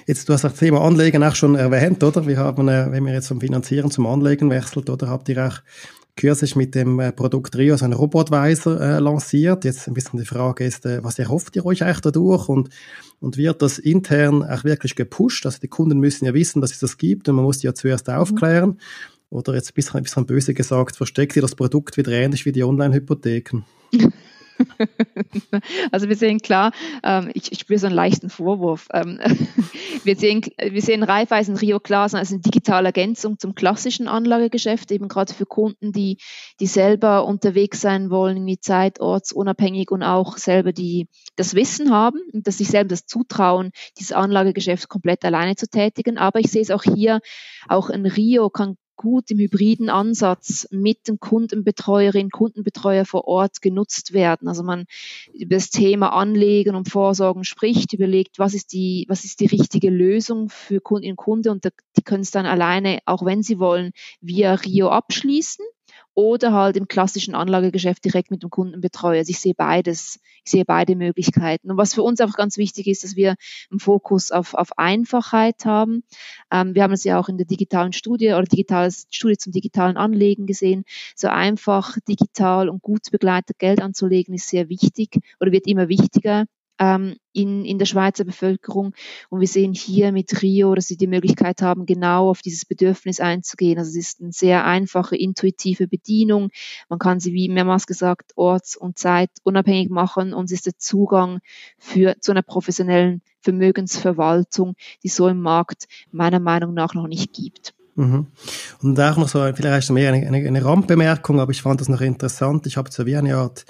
Jetzt, 0.06 0.28
du 0.28 0.32
hast 0.32 0.44
das 0.44 0.54
Thema 0.54 0.80
Anlegen 0.80 1.22
auch 1.22 1.34
schon 1.34 1.56
erwähnt, 1.56 2.02
oder? 2.02 2.26
Wir 2.26 2.38
haben, 2.38 2.68
äh, 2.68 2.90
wenn 2.90 3.04
wir 3.04 3.12
jetzt 3.12 3.28
vom 3.28 3.40
Finanzieren 3.40 3.90
zum 3.90 4.06
Anlegen 4.06 4.48
wechselt, 4.48 4.88
oder 4.88 5.08
habt 5.08 5.28
ihr 5.28 5.46
auch 5.46 5.58
kürzlich 6.18 6.56
mit 6.56 6.74
dem 6.74 7.00
äh, 7.00 7.12
Produkt 7.12 7.56
Rio 7.56 7.76
so 7.76 7.86
einen 7.86 7.94
Robotweiser 7.94 8.80
äh, 8.80 8.98
lanciert. 8.98 9.64
Jetzt 9.64 9.88
ein 9.88 9.94
bisschen 9.94 10.18
die 10.20 10.26
Frage 10.26 10.64
ist, 10.64 10.84
äh, 10.84 11.02
was 11.02 11.18
erhofft 11.18 11.56
ihr 11.56 11.64
euch 11.64 11.82
eigentlich 11.82 12.00
dadurch 12.00 12.48
und, 12.48 12.68
und 13.20 13.38
wird 13.38 13.62
das 13.62 13.78
intern 13.78 14.42
auch 14.42 14.64
wirklich 14.64 14.96
gepusht? 14.96 15.46
Also 15.46 15.60
die 15.60 15.68
Kunden 15.68 15.98
müssen 15.98 16.26
ja 16.26 16.34
wissen, 16.34 16.60
dass 16.60 16.72
es 16.72 16.80
das 16.80 16.98
gibt 16.98 17.28
und 17.28 17.36
man 17.36 17.44
muss 17.44 17.58
die 17.58 17.66
ja 17.66 17.74
zuerst 17.74 18.08
mhm. 18.08 18.14
aufklären. 18.14 18.80
Oder 19.30 19.54
jetzt 19.54 19.70
ein 19.70 19.74
bisschen, 19.74 19.96
ein 19.96 20.02
bisschen 20.02 20.26
böse 20.26 20.54
gesagt, 20.54 20.96
versteckt 20.96 21.36
ihr 21.36 21.42
das 21.42 21.54
Produkt 21.54 21.96
wieder 21.96 22.12
ähnlich 22.12 22.44
wie 22.44 22.52
die 22.52 22.64
Online-Hypotheken? 22.64 23.64
Also 25.92 26.08
wir 26.08 26.16
sehen 26.16 26.40
klar, 26.40 26.72
ähm, 27.02 27.30
ich, 27.34 27.52
ich 27.52 27.60
spüre 27.60 27.78
so 27.78 27.86
einen 27.86 27.96
leichten 27.96 28.30
Vorwurf. 28.30 28.88
Ähm, 28.92 29.18
wir, 30.04 30.16
sehen, 30.16 30.42
wir 30.58 30.82
sehen 30.82 31.02
Raiffeisen 31.02 31.56
Rio 31.56 31.80
Klar 31.80 32.02
als 32.02 32.14
eine 32.32 32.40
digitale 32.40 32.88
Ergänzung 32.88 33.38
zum 33.38 33.54
klassischen 33.54 34.08
Anlagegeschäft, 34.08 34.90
eben 34.92 35.08
gerade 35.08 35.32
für 35.32 35.46
Kunden, 35.46 35.92
die, 35.92 36.18
die 36.60 36.66
selber 36.66 37.24
unterwegs 37.26 37.80
sein 37.80 38.10
wollen, 38.10 38.44
wie 38.46 38.58
Zeit, 38.58 39.00
und 39.00 40.02
auch 40.02 40.36
selber 40.36 40.72
die, 40.72 41.08
das 41.36 41.54
Wissen 41.54 41.90
haben 41.90 42.20
und 42.32 42.46
dass 42.46 42.58
sich 42.58 42.68
selber 42.68 42.88
das 42.88 43.06
zutrauen, 43.06 43.70
dieses 43.98 44.12
Anlagegeschäft 44.12 44.88
komplett 44.88 45.24
alleine 45.24 45.56
zu 45.56 45.68
tätigen. 45.68 46.18
Aber 46.18 46.40
ich 46.40 46.50
sehe 46.50 46.62
es 46.62 46.70
auch 46.70 46.82
hier, 46.82 47.20
auch 47.68 47.90
in 47.90 48.06
Rio 48.06 48.50
kann 48.50 48.76
gut 48.98 49.30
im 49.30 49.38
hybriden 49.38 49.88
Ansatz 49.88 50.68
mit 50.70 51.08
den 51.08 51.18
Kundenbetreuerinnen, 51.18 52.30
Kundenbetreuer 52.30 53.06
vor 53.06 53.26
Ort 53.26 53.62
genutzt 53.62 54.12
werden. 54.12 54.48
Also 54.48 54.62
man 54.62 54.84
über 55.32 55.54
das 55.54 55.70
Thema 55.70 56.12
Anlegen 56.12 56.74
und 56.74 56.90
Vorsorgen 56.90 57.44
spricht, 57.44 57.94
überlegt, 57.94 58.38
was 58.38 58.52
ist 58.52 58.74
die, 58.74 59.06
was 59.08 59.24
ist 59.24 59.40
die 59.40 59.46
richtige 59.46 59.88
Lösung 59.88 60.50
für 60.50 60.80
Kundinnen 60.80 61.12
und 61.12 61.24
Kunde 61.24 61.50
und 61.50 61.64
die 61.96 62.02
können 62.02 62.22
es 62.22 62.30
dann 62.30 62.44
alleine, 62.44 62.98
auch 63.06 63.24
wenn 63.24 63.42
sie 63.42 63.58
wollen, 63.58 63.92
via 64.20 64.54
Rio 64.54 64.88
abschließen 64.88 65.64
oder 66.18 66.52
halt 66.52 66.76
im 66.76 66.88
klassischen 66.88 67.36
Anlagegeschäft 67.36 68.04
direkt 68.04 68.32
mit 68.32 68.42
dem 68.42 68.50
Kundenbetreuer. 68.50 69.18
Also 69.18 69.30
ich 69.30 69.38
sehe 69.38 69.54
beides, 69.56 70.18
ich 70.44 70.50
sehe 70.50 70.64
beide 70.64 70.96
Möglichkeiten. 70.96 71.70
Und 71.70 71.76
was 71.76 71.94
für 71.94 72.02
uns 72.02 72.20
einfach 72.20 72.36
ganz 72.36 72.56
wichtig 72.56 72.88
ist, 72.88 73.04
dass 73.04 73.14
wir 73.14 73.36
einen 73.70 73.78
Fokus 73.78 74.32
auf, 74.32 74.54
auf 74.54 74.76
Einfachheit 74.78 75.64
haben. 75.64 76.02
Ähm, 76.50 76.74
wir 76.74 76.82
haben 76.82 76.92
es 76.92 77.04
ja 77.04 77.20
auch 77.20 77.28
in 77.28 77.36
der 77.36 77.46
digitalen 77.46 77.92
Studie 77.92 78.32
oder 78.32 78.42
digitales 78.42 79.06
Studie 79.10 79.36
zum 79.36 79.52
digitalen 79.52 79.96
Anlegen 79.96 80.46
gesehen. 80.46 80.82
So 81.14 81.28
einfach, 81.28 81.96
digital 82.08 82.68
und 82.68 82.82
gut 82.82 83.12
begleitet 83.12 83.60
Geld 83.60 83.80
anzulegen 83.80 84.34
ist 84.34 84.48
sehr 84.48 84.68
wichtig 84.68 85.20
oder 85.38 85.52
wird 85.52 85.68
immer 85.68 85.88
wichtiger 85.88 86.46
ähm, 86.78 87.16
in, 87.32 87.64
in 87.64 87.78
der 87.78 87.86
Schweizer 87.86 88.24
Bevölkerung. 88.24 88.94
Und 89.30 89.40
wir 89.40 89.46
sehen 89.46 89.72
hier 89.72 90.12
mit 90.12 90.42
Rio, 90.42 90.74
dass 90.74 90.86
sie 90.86 90.96
die 90.96 91.06
Möglichkeit 91.06 91.62
haben, 91.62 91.86
genau 91.86 92.30
auf 92.30 92.42
dieses 92.42 92.64
Bedürfnis 92.64 93.20
einzugehen. 93.20 93.78
Also 93.78 93.90
es 93.90 93.96
ist 93.96 94.20
eine 94.20 94.32
sehr 94.32 94.64
einfache, 94.64 95.16
intuitive 95.16 95.86
Bedienung. 95.86 96.50
Man 96.88 96.98
kann 96.98 97.20
sie, 97.20 97.32
wie 97.32 97.48
mehrmals 97.48 97.86
gesagt, 97.86 98.32
orts- 98.36 98.76
und 98.76 98.98
zeitunabhängig 98.98 99.90
machen 99.90 100.34
und 100.34 100.46
es 100.46 100.52
ist 100.52 100.66
der 100.66 100.78
Zugang 100.78 101.40
für, 101.78 102.16
zu 102.20 102.32
einer 102.32 102.42
professionellen 102.42 103.22
Vermögensverwaltung, 103.40 104.74
die 105.02 105.08
so 105.08 105.28
im 105.28 105.40
Markt 105.40 105.86
meiner 106.10 106.40
Meinung 106.40 106.74
nach 106.74 106.94
noch 106.94 107.06
nicht 107.06 107.32
gibt. 107.32 107.74
Mhm. 107.98 108.28
Und 108.80 109.00
auch 109.00 109.16
noch 109.16 109.28
so, 109.28 109.44
vielleicht 109.54 109.90
mehr 109.90 110.12
eine, 110.12 110.26
eine, 110.26 110.36
eine 110.46 110.64
Randbemerkung, 110.64 111.40
aber 111.40 111.50
ich 111.50 111.62
fand 111.62 111.80
das 111.80 111.88
noch 111.88 112.00
interessant. 112.00 112.66
Ich 112.66 112.76
habe 112.76 112.92
so 112.92 113.06
wie 113.06 113.16
eine 113.16 113.36
Art 113.36 113.64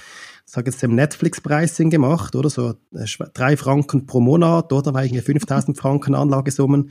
sage 0.48 0.70
jetzt 0.70 0.82
dem 0.82 0.94
Netflix-Pricing 0.94 1.90
gemacht, 1.90 2.34
oder 2.34 2.48
so 2.48 2.74
äh, 2.94 3.04
drei 3.34 3.56
Franken 3.56 4.06
pro 4.06 4.20
Monat 4.20 4.72
oder 4.72 4.94
weil 4.94 5.06
irgendwie 5.06 5.22
5000 5.22 5.76
Franken 5.76 6.14
Anlagesummen. 6.14 6.90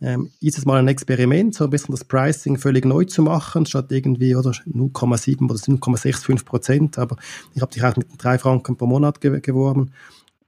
Ähm, 0.00 0.30
ist 0.40 0.58
es 0.58 0.64
mal 0.64 0.78
ein 0.78 0.86
Experiment, 0.86 1.54
so 1.56 1.64
ein 1.64 1.70
bisschen 1.70 1.92
das 1.92 2.04
Pricing 2.04 2.56
völlig 2.56 2.84
neu 2.84 3.04
zu 3.04 3.22
machen, 3.22 3.66
statt 3.66 3.90
irgendwie 3.90 4.36
oder 4.36 4.50
0,7 4.50 5.44
oder 5.44 5.54
0,65 5.54 6.44
Prozent, 6.44 6.98
aber 6.98 7.16
ich 7.54 7.62
habe 7.62 7.72
dich 7.72 7.82
auch 7.82 7.96
mit 7.96 8.06
drei 8.16 8.38
Franken 8.38 8.76
pro 8.76 8.86
Monat 8.86 9.20
ge 9.20 9.40
geworben. 9.40 9.90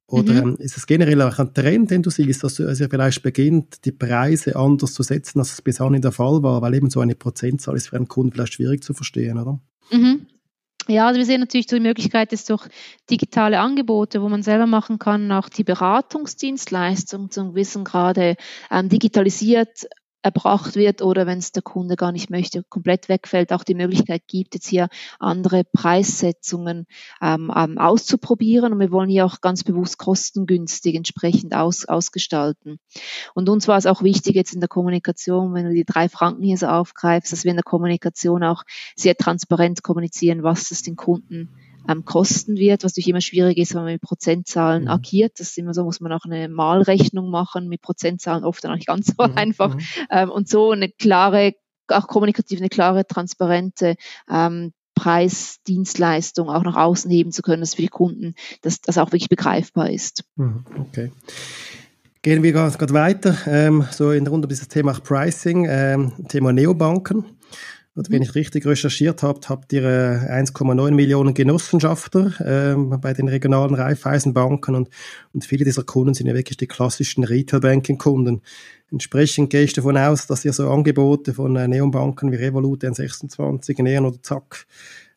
Oder 0.06 0.32
mhm. 0.34 0.38
ähm, 0.50 0.56
ist 0.58 0.76
es 0.76 0.86
generell 0.86 1.22
auch 1.22 1.38
ein 1.38 1.54
Trend, 1.54 1.90
den 1.90 2.02
du 2.02 2.10
siehst, 2.10 2.44
dass 2.44 2.60
also 2.60 2.86
vielleicht 2.88 3.22
beginnt, 3.22 3.84
die 3.84 3.92
Preise 3.92 4.54
anders 4.54 4.92
zu 4.92 5.02
setzen, 5.02 5.38
als 5.38 5.52
es 5.52 5.62
bis 5.62 5.80
anhin 5.80 6.02
der 6.02 6.12
Fall 6.12 6.42
war, 6.42 6.62
weil 6.62 6.74
eben 6.74 6.90
so 6.90 7.00
eine 7.00 7.14
Prozentzahl 7.14 7.76
ist 7.76 7.88
für 7.88 7.96
einen 7.96 8.08
Kunden 8.08 8.32
vielleicht 8.32 8.54
schwierig 8.54 8.84
zu 8.84 8.92
verstehen, 8.92 9.38
oder? 9.38 9.60
Mhm. 9.90 10.26
Ja, 10.88 11.06
also 11.06 11.18
wir 11.18 11.26
sehen 11.26 11.40
natürlich 11.40 11.66
die 11.66 11.78
Möglichkeit 11.78 12.32
ist 12.32 12.50
durch 12.50 12.66
digitale 13.10 13.60
Angebote, 13.60 14.22
wo 14.22 14.28
man 14.28 14.42
selber 14.42 14.66
machen 14.66 14.98
kann, 14.98 15.30
auch 15.30 15.48
die 15.48 15.64
Beratungsdienstleistung 15.64 17.30
zum 17.30 17.50
gewissen 17.50 17.84
Grade 17.84 18.36
ähm, 18.70 18.88
digitalisiert 18.88 19.86
erbracht 20.22 20.76
wird 20.76 21.02
oder 21.02 21.26
wenn 21.26 21.38
es 21.38 21.52
der 21.52 21.62
Kunde 21.62 21.96
gar 21.96 22.12
nicht 22.12 22.30
möchte, 22.30 22.62
komplett 22.68 23.08
wegfällt, 23.08 23.52
auch 23.52 23.64
die 23.64 23.74
Möglichkeit 23.74 24.22
gibt, 24.26 24.54
jetzt 24.54 24.68
hier 24.68 24.88
andere 25.18 25.64
Preissetzungen 25.64 26.86
ähm, 27.22 27.52
ähm, 27.54 27.78
auszuprobieren. 27.78 28.72
Und 28.72 28.80
wir 28.80 28.90
wollen 28.90 29.08
hier 29.08 29.24
auch 29.24 29.40
ganz 29.40 29.64
bewusst 29.64 29.98
kostengünstig 29.98 30.94
entsprechend 30.94 31.54
aus, 31.54 31.86
ausgestalten. 31.86 32.78
Und 33.34 33.48
uns 33.48 33.68
war 33.68 33.78
es 33.78 33.86
auch 33.86 34.02
wichtig 34.02 34.34
jetzt 34.34 34.54
in 34.54 34.60
der 34.60 34.68
Kommunikation, 34.68 35.54
wenn 35.54 35.66
du 35.66 35.72
die 35.72 35.84
drei 35.84 36.08
Franken 36.08 36.42
hier 36.42 36.58
so 36.58 36.66
aufgreifst, 36.66 37.32
dass 37.32 37.44
wir 37.44 37.50
in 37.50 37.56
der 37.56 37.64
Kommunikation 37.64 38.44
auch 38.44 38.64
sehr 38.96 39.16
transparent 39.16 39.82
kommunizieren, 39.82 40.42
was 40.42 40.70
es 40.70 40.82
den 40.82 40.96
Kunden 40.96 41.48
ähm, 41.90 42.04
kosten 42.04 42.56
wird, 42.56 42.84
was 42.84 42.92
natürlich 42.92 43.08
immer 43.08 43.20
schwierig 43.20 43.58
ist, 43.58 43.74
wenn 43.74 43.82
man 43.82 43.92
mit 43.92 44.02
Prozentzahlen 44.02 44.84
mhm. 44.84 44.90
agiert. 44.90 45.38
Das 45.38 45.48
ist 45.48 45.58
immer 45.58 45.74
so, 45.74 45.84
muss 45.84 46.00
man 46.00 46.12
auch 46.12 46.24
eine 46.24 46.48
Malrechnung 46.48 47.30
machen, 47.30 47.68
mit 47.68 47.82
Prozentzahlen 47.82 48.44
oft 48.44 48.62
dann 48.64 48.72
auch 48.72 48.76
nicht 48.76 48.86
ganz 48.86 49.14
so 49.16 49.26
mhm. 49.26 49.36
einfach. 49.36 49.74
Mhm. 49.74 49.80
Ähm, 50.10 50.30
und 50.30 50.48
so 50.48 50.70
eine 50.70 50.88
klare, 50.88 51.54
auch 51.88 52.06
kommunikativ 52.06 52.60
eine 52.60 52.68
klare, 52.68 53.06
transparente 53.06 53.96
ähm, 54.30 54.72
Preisdienstleistung 54.94 56.50
auch 56.50 56.62
nach 56.62 56.76
außen 56.76 57.10
heben 57.10 57.32
zu 57.32 57.40
können, 57.42 57.62
dass 57.62 57.74
für 57.74 57.82
die 57.82 57.88
Kunden 57.88 58.34
dass 58.60 58.82
das 58.82 58.98
auch 58.98 59.12
wirklich 59.12 59.30
begreifbar 59.30 59.90
ist. 59.90 60.24
Mhm. 60.36 60.64
Okay. 60.88 61.10
Gehen 62.22 62.42
wir 62.42 62.52
gerade 62.52 62.92
weiter, 62.92 63.34
ähm, 63.46 63.86
so 63.90 64.12
in 64.12 64.24
der 64.24 64.32
Runde 64.32 64.46
dieses 64.46 64.68
Thema 64.68 64.92
Pricing, 64.92 65.66
ähm, 65.70 66.12
Thema 66.28 66.52
Neobanken. 66.52 67.24
Und 67.96 68.08
wenn 68.08 68.22
ich 68.22 68.36
richtig 68.36 68.66
recherchiert 68.66 69.24
habe, 69.24 69.40
habt 69.48 69.72
ihr 69.72 69.82
1,9 69.82 70.88
äh, 70.88 70.90
Millionen 70.92 71.34
Genossenschafter 71.34 72.32
ähm, 72.44 73.00
bei 73.00 73.12
den 73.12 73.26
regionalen 73.26 73.74
Raiffeisenbanken 73.74 74.76
und, 74.76 74.90
und 75.32 75.44
viele 75.44 75.64
dieser 75.64 75.82
Kunden 75.82 76.14
sind 76.14 76.28
ja 76.28 76.34
wirklich 76.34 76.56
die 76.56 76.68
klassischen 76.68 77.24
Retail-Banking-Kunden. 77.24 78.42
Entsprechend 78.92 79.50
gehe 79.50 79.64
ich 79.64 79.72
davon 79.72 79.96
aus, 79.96 80.28
dass 80.28 80.44
ihr 80.44 80.52
so 80.52 80.70
Angebote 80.70 81.34
von 81.34 81.56
äh, 81.56 81.66
Neonbanken 81.66 82.30
wie 82.30 82.36
Revolut, 82.36 82.84
N26, 82.84 83.82
Neon 83.82 84.06
oder 84.06 84.22
Zack 84.22 84.66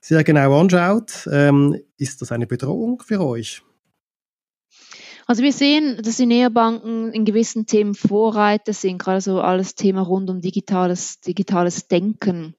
sehr 0.01 0.24
genau 0.24 0.60
anschaut. 0.60 1.30
Ähm, 1.32 1.80
ist 1.98 2.24
das 2.24 2.32
eine 2.32 2.48
Bedrohung 2.48 3.03
für 3.06 3.22
euch? 3.24 3.62
Also 5.27 5.44
wir 5.44 5.53
sehen, 5.53 6.01
dass 6.03 6.18
die 6.18 6.25
Neobanken 6.25 7.13
in 7.13 7.24
gewissen 7.24 7.68
Themen 7.68 7.94
Vorreiter 7.94 8.74
sind, 8.74 8.98
gerade 8.98 9.22
so 9.22 9.39
alles 9.39 9.75
Thema 9.75 10.01
rund 10.01 10.30
um 10.32 10.42
digitales, 10.42 11.22
digitales 11.22 11.88
Denken 11.88 12.56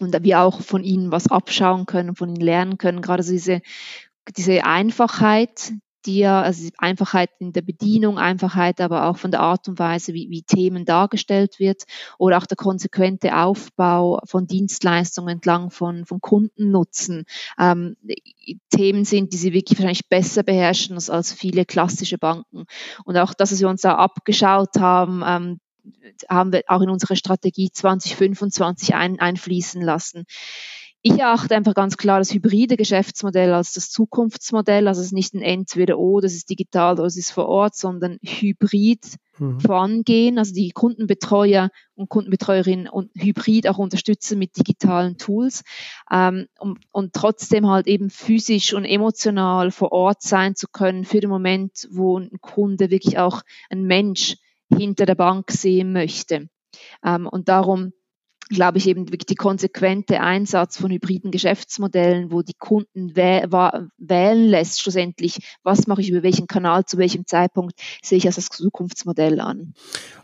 und 0.00 0.24
wir 0.24 0.40
auch 0.40 0.60
von 0.60 0.82
ihnen 0.82 1.12
was 1.12 1.30
abschauen 1.30 1.86
können, 1.86 2.16
von 2.16 2.30
ihnen 2.30 2.40
lernen 2.40 2.78
können. 2.78 3.02
Gerade 3.02 3.22
so 3.22 3.32
diese, 3.32 3.60
diese 4.36 4.64
Einfachheit, 4.64 5.72
die 6.06 6.18
ja, 6.18 6.40
also 6.40 6.68
Einfachheit 6.78 7.30
in 7.38 7.52
der 7.52 7.62
Bedienung, 7.62 8.18
Einfachheit 8.18 8.80
aber 8.80 9.06
auch 9.06 9.18
von 9.18 9.30
der 9.30 9.40
Art 9.40 9.68
und 9.68 9.78
Weise, 9.78 10.14
wie, 10.14 10.30
wie 10.30 10.42
Themen 10.42 10.84
dargestellt 10.84 11.58
wird 11.58 11.84
oder 12.18 12.38
auch 12.38 12.46
der 12.46 12.56
konsequente 12.56 13.36
Aufbau 13.36 14.20
von 14.24 14.46
Dienstleistungen 14.46 15.28
entlang 15.28 15.70
von, 15.70 16.06
von 16.06 16.20
Kundennutzen, 16.20 17.24
ähm, 17.58 17.96
Themen 18.70 19.04
sind, 19.04 19.32
die 19.32 19.36
sie 19.36 19.52
wirklich 19.52 19.78
wahrscheinlich 19.78 20.08
besser 20.08 20.42
beherrschen 20.42 20.94
als, 20.94 21.10
als 21.10 21.32
viele 21.32 21.66
klassische 21.66 22.18
Banken. 22.18 22.64
Und 23.04 23.16
auch 23.16 23.34
das, 23.34 23.52
was 23.52 23.60
wir 23.60 23.68
uns 23.68 23.82
da 23.82 23.96
abgeschaut 23.96 24.76
haben, 24.78 25.22
ähm, 25.26 25.60
haben 26.28 26.52
wir 26.52 26.62
auch 26.66 26.82
in 26.82 26.90
unsere 26.90 27.16
Strategie 27.16 27.70
2025 27.72 28.94
ein, 28.94 29.18
einfließen 29.18 29.82
lassen. 29.82 30.26
Ich 31.02 31.18
erachte 31.18 31.56
einfach 31.56 31.74
ganz 31.74 31.96
klar 31.96 32.18
das 32.18 32.34
hybride 32.34 32.76
Geschäftsmodell 32.76 33.54
als 33.54 33.72
das 33.72 33.90
Zukunftsmodell. 33.90 34.86
Also 34.86 35.00
es 35.00 35.06
ist 35.06 35.12
nicht 35.12 35.32
ein 35.32 35.40
Entweder-O, 35.40 36.20
das 36.20 36.34
ist 36.34 36.50
digital 36.50 36.94
oder 36.94 37.04
es 37.04 37.16
ist 37.16 37.30
vor 37.30 37.46
Ort, 37.46 37.74
sondern 37.74 38.18
hybrid 38.22 39.16
mhm. 39.38 39.60
vorangehen. 39.60 40.38
Also 40.38 40.52
die 40.52 40.72
Kundenbetreuer 40.72 41.70
und 41.94 42.10
Kundenbetreuerinnen 42.10 42.86
und 42.86 43.10
hybrid 43.14 43.66
auch 43.66 43.78
unterstützen 43.78 44.38
mit 44.38 44.58
digitalen 44.58 45.16
Tools 45.16 45.64
ähm, 46.10 46.48
und, 46.58 46.80
und 46.92 47.14
trotzdem 47.14 47.66
halt 47.66 47.86
eben 47.86 48.10
physisch 48.10 48.74
und 48.74 48.84
emotional 48.84 49.70
vor 49.70 49.92
Ort 49.92 50.20
sein 50.20 50.54
zu 50.54 50.66
können 50.70 51.06
für 51.06 51.20
den 51.20 51.30
Moment, 51.30 51.88
wo 51.90 52.18
ein 52.18 52.30
Kunde 52.42 52.90
wirklich 52.90 53.16
auch 53.16 53.40
ein 53.70 53.84
Mensch 53.84 54.36
hinter 54.76 55.06
der 55.06 55.14
Bank 55.14 55.50
sehen 55.50 55.92
möchte. 55.92 56.48
Ähm, 57.04 57.26
und 57.26 57.48
darum 57.48 57.92
glaube 58.50 58.78
ich, 58.78 58.88
eben 58.88 59.06
wirklich 59.06 59.26
die 59.26 59.36
konsequente 59.36 60.20
Einsatz 60.20 60.76
von 60.76 60.90
hybriden 60.90 61.30
Geschäftsmodellen, 61.30 62.32
wo 62.32 62.42
die 62.42 62.54
Kunden 62.58 63.14
wäh 63.14 63.46
wählen 63.96 64.48
lässt, 64.48 64.82
schlussendlich, 64.82 65.38
was 65.62 65.86
mache 65.86 66.00
ich 66.00 66.10
über 66.10 66.22
welchen 66.22 66.48
Kanal, 66.48 66.84
zu 66.84 66.98
welchem 66.98 67.26
Zeitpunkt, 67.26 67.74
sehe 68.02 68.18
ich 68.18 68.26
als 68.26 68.34
das 68.36 68.48
Zukunftsmodell 68.48 69.40
an. 69.40 69.72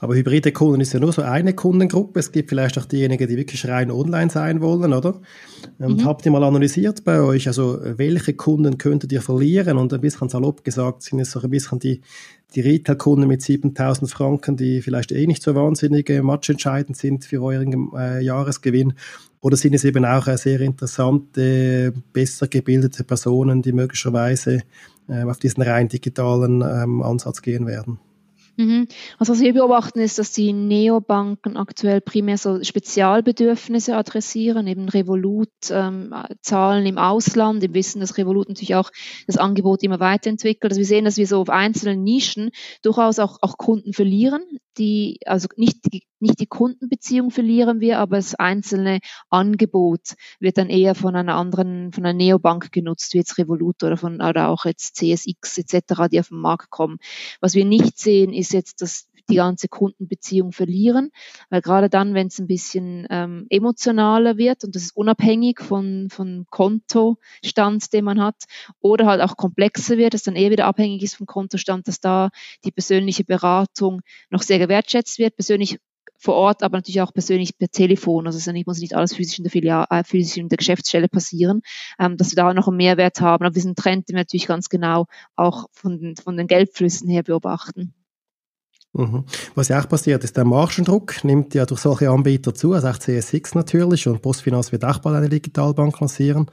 Aber 0.00 0.16
hybride 0.16 0.52
Kunden 0.52 0.80
ist 0.80 0.92
ja 0.92 1.00
nur 1.00 1.12
so 1.12 1.22
eine 1.22 1.54
Kundengruppe. 1.54 2.18
Es 2.18 2.32
gibt 2.32 2.50
vielleicht 2.50 2.76
auch 2.78 2.84
diejenigen, 2.84 3.28
die 3.28 3.36
wirklich 3.36 3.66
rein 3.68 3.92
online 3.92 4.30
sein 4.30 4.60
wollen, 4.60 4.92
oder? 4.92 5.20
Und 5.78 6.00
mhm. 6.00 6.04
habt 6.04 6.26
ihr 6.26 6.32
mal 6.32 6.42
analysiert 6.42 7.04
bei 7.04 7.20
euch, 7.20 7.46
also 7.46 7.78
welche 7.80 8.34
Kunden 8.34 8.76
könntet 8.76 9.12
ihr 9.12 9.22
verlieren? 9.22 9.78
Und 9.78 9.92
ein 9.92 10.00
bisschen 10.00 10.28
salopp 10.28 10.64
gesagt 10.64 11.02
sind 11.02 11.20
es 11.20 11.30
so 11.30 11.40
ein 11.40 11.50
bisschen 11.50 11.78
die 11.78 12.00
die 12.54 12.60
Retail-Kunden 12.60 13.28
mit 13.28 13.42
7000 13.42 14.10
Franken, 14.10 14.56
die 14.56 14.80
vielleicht 14.80 15.12
eh 15.12 15.26
nicht 15.26 15.42
so 15.42 15.54
wahnsinnig 15.54 16.08
äh, 16.08 16.22
matchentscheidend 16.22 16.96
sind 16.96 17.24
für 17.24 17.42
euren 17.42 17.90
äh, 17.96 18.20
Jahresgewinn? 18.20 18.94
Oder 19.40 19.56
sind 19.56 19.74
es 19.74 19.84
eben 19.84 20.04
auch 20.04 20.26
äh, 20.26 20.36
sehr 20.36 20.60
interessante, 20.60 21.92
besser 22.12 22.48
gebildete 22.48 23.04
Personen, 23.04 23.62
die 23.62 23.72
möglicherweise 23.72 24.62
äh, 25.08 25.22
auf 25.24 25.38
diesen 25.38 25.62
rein 25.62 25.88
digitalen 25.88 26.62
ähm, 26.62 27.02
Ansatz 27.02 27.42
gehen 27.42 27.66
werden? 27.66 27.98
Mhm. 28.56 28.88
Also 29.18 29.34
was 29.34 29.40
wir 29.40 29.52
beobachten 29.52 30.00
ist, 30.00 30.18
dass 30.18 30.32
die 30.32 30.52
Neobanken 30.52 31.56
aktuell 31.56 32.00
primär 32.00 32.38
so 32.38 32.62
Spezialbedürfnisse 32.62 33.96
adressieren, 33.96 34.66
eben 34.66 34.88
Revolut 34.88 35.50
ähm, 35.70 36.14
Zahlen 36.40 36.86
im 36.86 36.96
Ausland, 36.96 37.62
im 37.62 37.74
Wissen, 37.74 38.00
dass 38.00 38.16
Revolut 38.16 38.48
natürlich 38.48 38.74
auch 38.74 38.90
das 39.26 39.36
Angebot 39.36 39.82
immer 39.82 40.00
weiterentwickelt. 40.00 40.72
Also 40.72 40.78
wir 40.78 40.86
sehen, 40.86 41.04
dass 41.04 41.18
wir 41.18 41.26
so 41.26 41.40
auf 41.40 41.50
einzelnen 41.50 42.02
Nischen 42.02 42.50
durchaus 42.82 43.18
auch, 43.18 43.38
auch 43.42 43.58
Kunden 43.58 43.92
verlieren, 43.92 44.42
die 44.78 45.18
also 45.26 45.48
nicht 45.56 45.92
die 45.92 46.06
nicht 46.20 46.40
die 46.40 46.46
Kundenbeziehung 46.46 47.30
verlieren 47.30 47.80
wir, 47.80 47.98
aber 47.98 48.16
das 48.16 48.34
einzelne 48.34 49.00
Angebot 49.30 50.14
wird 50.40 50.58
dann 50.58 50.68
eher 50.68 50.94
von 50.94 51.16
einer 51.16 51.34
anderen, 51.34 51.92
von 51.92 52.04
einer 52.04 52.16
Neobank 52.16 52.72
genutzt, 52.72 53.14
wie 53.14 53.18
jetzt 53.18 53.38
Revolut 53.38 53.82
oder 53.82 53.96
von, 53.96 54.20
oder 54.20 54.48
auch 54.48 54.64
jetzt 54.64 54.96
CSX 54.96 55.58
etc., 55.58 56.08
die 56.10 56.20
auf 56.20 56.28
den 56.28 56.40
Markt 56.40 56.70
kommen. 56.70 56.98
Was 57.40 57.54
wir 57.54 57.64
nicht 57.64 57.98
sehen, 57.98 58.32
ist 58.32 58.52
jetzt, 58.52 58.82
dass 58.82 59.08
die 59.28 59.36
ganze 59.36 59.68
Kundenbeziehung 59.68 60.52
verlieren, 60.52 61.10
weil 61.50 61.60
gerade 61.60 61.88
dann, 61.88 62.14
wenn 62.14 62.28
es 62.28 62.38
ein 62.38 62.46
bisschen 62.46 63.06
ähm, 63.10 63.46
emotionaler 63.50 64.36
wird 64.36 64.64
und 64.64 64.74
das 64.74 64.84
ist 64.84 64.96
unabhängig 64.96 65.60
von, 65.60 66.08
von 66.10 66.46
Kontostand, 66.50 67.92
den 67.92 68.04
man 68.04 68.20
hat, 68.20 68.44
oder 68.80 69.06
halt 69.06 69.20
auch 69.20 69.36
komplexer 69.36 69.96
wird, 69.96 70.14
das 70.14 70.22
dann 70.22 70.36
eher 70.36 70.50
wieder 70.50 70.66
abhängig 70.66 71.02
ist 71.02 71.16
vom 71.16 71.26
Kontostand, 71.26 71.88
dass 71.88 72.00
da 72.00 72.30
die 72.64 72.72
persönliche 72.72 73.24
Beratung 73.24 74.02
noch 74.30 74.42
sehr 74.42 74.58
gewertschätzt 74.58 75.18
wird, 75.18 75.36
persönlich 75.36 75.78
vor 76.18 76.34
Ort, 76.34 76.62
aber 76.62 76.78
natürlich 76.78 77.00
auch 77.00 77.12
persönlich 77.12 77.58
per 77.58 77.68
Telefon. 77.68 78.26
Also 78.26 78.38
es 78.38 78.66
muss 78.66 78.78
nicht 78.78 78.94
alles 78.94 79.14
physisch 79.14 79.38
in 79.38 79.44
der 79.44 79.50
Filiale, 79.50 79.86
äh, 79.90 80.04
physisch 80.04 80.36
in 80.36 80.48
der 80.48 80.58
Geschäftsstelle 80.58 81.08
passieren, 81.08 81.62
ähm, 81.98 82.16
dass 82.16 82.30
wir 82.32 82.36
da 82.36 82.54
noch 82.54 82.68
einen 82.68 82.76
Mehrwert 82.76 83.20
haben. 83.20 83.44
Aber 83.44 83.54
diesen 83.54 83.74
Trend, 83.74 84.08
den 84.08 84.16
wir 84.16 84.20
natürlich 84.20 84.46
ganz 84.46 84.68
genau 84.68 85.06
auch 85.34 85.66
von 85.72 85.98
den, 85.98 86.16
von 86.16 86.36
den 86.36 86.46
Geldflüssen 86.46 87.08
her 87.08 87.22
beobachten. 87.22 87.94
Mhm. 88.96 89.24
Was 89.54 89.68
ja 89.68 89.78
auch 89.78 89.88
passiert, 89.88 90.24
ist 90.24 90.38
der 90.38 90.44
Margendruck 90.44 91.22
nimmt 91.22 91.54
ja 91.54 91.66
durch 91.66 91.80
solche 91.80 92.10
Anbieter 92.10 92.54
zu, 92.54 92.72
also 92.72 92.88
auch 92.88 92.98
CSX 92.98 93.54
natürlich 93.54 94.08
und 94.08 94.22
Postfinanz 94.22 94.72
wird 94.72 94.86
auch 94.86 94.98
bald 95.00 95.16
eine 95.16 95.28
Digitalbank 95.28 96.00
lancieren. 96.00 96.46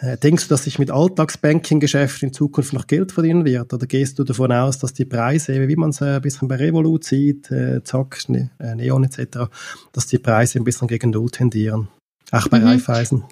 Äh, 0.00 0.16
denkst 0.16 0.44
du, 0.44 0.48
dass 0.48 0.64
sich 0.64 0.78
mit 0.78 0.90
Alltagsbanking-Geschäften 0.90 2.28
in 2.28 2.32
Zukunft 2.32 2.72
noch 2.72 2.86
Geld 2.86 3.12
verdienen 3.12 3.44
wird? 3.44 3.72
Oder 3.74 3.86
gehst 3.86 4.18
du 4.18 4.24
davon 4.24 4.50
aus, 4.50 4.78
dass 4.78 4.94
die 4.94 5.04
Preise, 5.04 5.68
wie 5.68 5.76
man 5.76 5.90
es 5.90 6.00
ein 6.00 6.22
bisschen 6.22 6.48
bei 6.48 6.56
Revolut 6.56 7.04
sieht, 7.04 7.50
äh, 7.50 7.82
Zack, 7.84 8.18
äh, 8.28 8.74
Neon 8.74 9.04
etc., 9.04 9.50
dass 9.92 10.06
die 10.06 10.18
Preise 10.18 10.58
ein 10.58 10.64
bisschen 10.64 10.88
gegen 10.88 11.10
Null 11.10 11.30
tendieren? 11.30 11.88
Auch 12.30 12.48
bei 12.48 12.60
mhm. 12.60 12.66
Raiffeisen? 12.66 13.24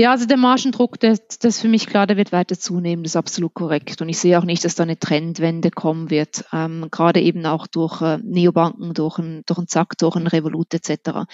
Ja, 0.00 0.12
also 0.12 0.26
der 0.26 0.36
Margendruck, 0.36 1.00
das, 1.00 1.26
das 1.26 1.56
ist 1.56 1.60
für 1.60 1.66
mich 1.66 1.88
klar, 1.88 2.06
der 2.06 2.16
wird 2.16 2.30
weiter 2.30 2.56
zunehmen, 2.56 3.02
das 3.02 3.14
ist 3.14 3.16
absolut 3.16 3.52
korrekt. 3.52 4.00
Und 4.00 4.08
ich 4.08 4.18
sehe 4.18 4.38
auch 4.38 4.44
nicht, 4.44 4.64
dass 4.64 4.76
da 4.76 4.84
eine 4.84 4.96
Trendwende 4.96 5.72
kommen 5.72 6.08
wird, 6.08 6.44
ähm, 6.52 6.86
gerade 6.92 7.20
eben 7.20 7.44
auch 7.46 7.66
durch 7.66 8.00
äh, 8.00 8.18
Neobanken, 8.22 8.94
durch 8.94 9.18
ein, 9.18 9.42
durch 9.46 9.58
ein 9.58 9.66
Zack, 9.66 9.98
durch 9.98 10.14
ein 10.14 10.28
Revolut 10.28 10.72
etc. 10.72 11.26